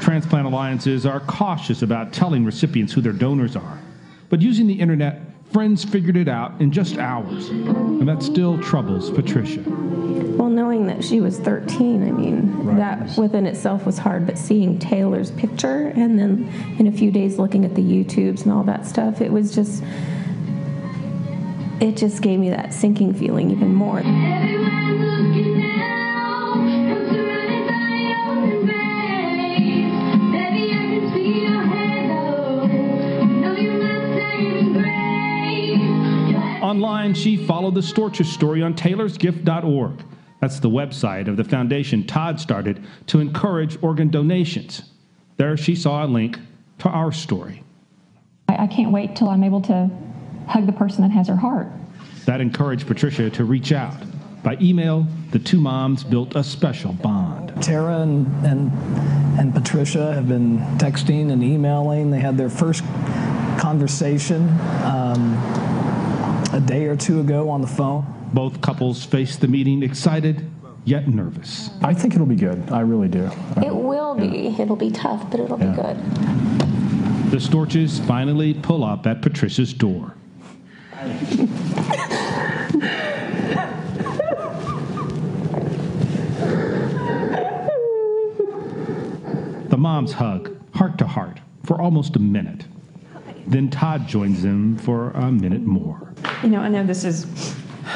[0.00, 3.80] Transplant alliances are cautious about telling recipients who their donors are.
[4.28, 5.20] But using the internet,
[5.52, 7.48] friends figured it out in just hours.
[7.48, 9.64] And that still troubles Patricia.
[10.36, 14.78] Well, knowing that she was 13, I mean, that within itself was hard, but seeing
[14.78, 18.86] Taylor's picture and then in a few days looking at the YouTubes and all that
[18.86, 19.82] stuff, it was just,
[21.80, 23.98] it just gave me that sinking feeling even more.
[23.98, 29.92] Everyone's looking now, I'm surrounded by your embrace.
[30.32, 32.66] Baby, I can see your halo.
[33.26, 36.62] Know you're my saving grace.
[36.62, 40.04] Online, she followed the Storch's story on taylorsgift.org.
[40.40, 44.82] That's the website of the foundation Todd started to encourage organ donations.
[45.36, 46.38] There, she saw a link
[46.78, 47.62] to our story.
[48.48, 49.90] I, I can't wait till I'm able to
[50.48, 51.68] hug the person that has her heart.
[52.24, 53.94] That encouraged Patricia to reach out.
[54.42, 57.62] By email, the two moms built a special bond.
[57.62, 58.72] Tara and, and,
[59.38, 62.10] and Patricia have been texting and emailing.
[62.10, 62.82] They had their first
[63.58, 64.48] conversation
[64.82, 65.34] um,
[66.54, 68.06] a day or two ago on the phone.
[68.32, 70.48] Both couples faced the meeting excited
[70.84, 71.70] yet nervous.
[71.82, 72.70] I think it'll be good.
[72.70, 73.30] I really do.
[73.56, 74.48] It will be.
[74.58, 75.96] It'll be tough, but it'll be good.
[77.30, 80.14] The Storches finally pull up at Patricia's door.
[89.68, 92.66] the moms hug, heart to heart, for almost a minute.
[93.46, 96.12] Then Todd joins them for a minute more.
[96.42, 97.24] You know, I know this is,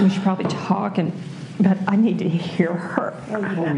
[0.01, 1.13] we should probably talk, and
[1.61, 3.15] but I need to hear her.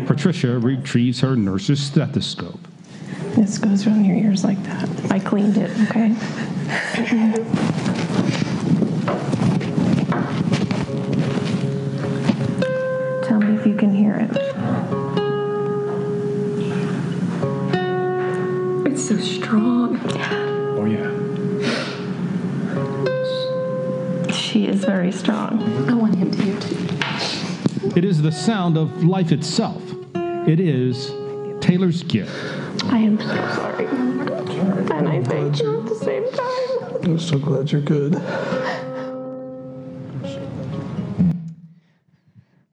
[0.07, 2.61] Patricia retrieves her nurse's stethoscope.
[3.35, 4.89] This goes around your ears like that.
[5.12, 6.14] I cleaned it, okay?
[13.29, 14.31] Tell me if you can hear it.
[18.91, 20.01] It's so strong.
[20.79, 21.12] Oh, yeah.
[24.33, 25.45] She is very strong.
[28.27, 29.81] The sound of life itself.
[30.49, 31.12] It is
[31.61, 32.35] Taylor's gift.
[32.87, 33.87] I am so sorry.
[33.87, 37.05] And I thank you at the same time.
[37.05, 38.14] I'm so glad you're good.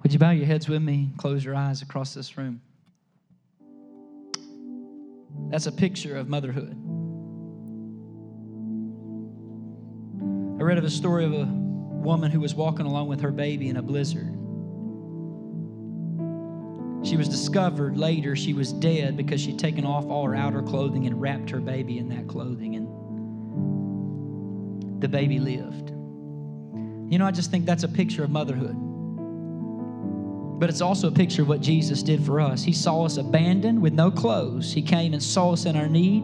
[0.02, 1.12] Would you bow your heads with me?
[1.18, 2.60] Close your eyes across this room.
[5.52, 6.76] That's a picture of motherhood.
[10.60, 13.70] I read of a story of a woman who was walking along with her baby
[13.70, 14.36] in a blizzard.
[17.04, 21.06] She was discovered later she was dead because she'd taken off all her outer clothing
[21.06, 22.88] and wrapped her baby in that clothing, and
[25.02, 25.90] the baby lived.
[27.12, 28.76] You know, I just think that's a picture of motherhood.
[30.60, 32.64] But it's also a picture of what Jesus did for us.
[32.64, 34.72] He saw us abandoned with no clothes.
[34.72, 36.24] He came and saw us in our need.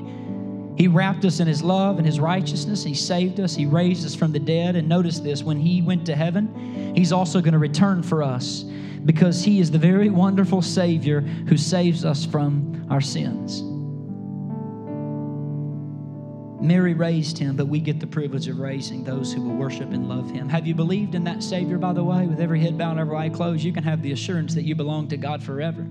[0.77, 2.85] He wrapped us in His love and His righteousness.
[2.85, 3.53] He saved us.
[3.53, 4.77] He raised us from the dead.
[4.77, 8.63] And notice this when He went to heaven, He's also going to return for us
[9.05, 13.63] because He is the very wonderful Savior who saves us from our sins.
[16.61, 20.09] Mary raised him, but we get the privilege of raising those who will worship and
[20.09, 20.49] love him.
[20.49, 22.27] Have you believed in that Savior, by the way?
[22.27, 25.07] With every head bowed every eye closed, you can have the assurance that you belong
[25.09, 25.87] to God forever.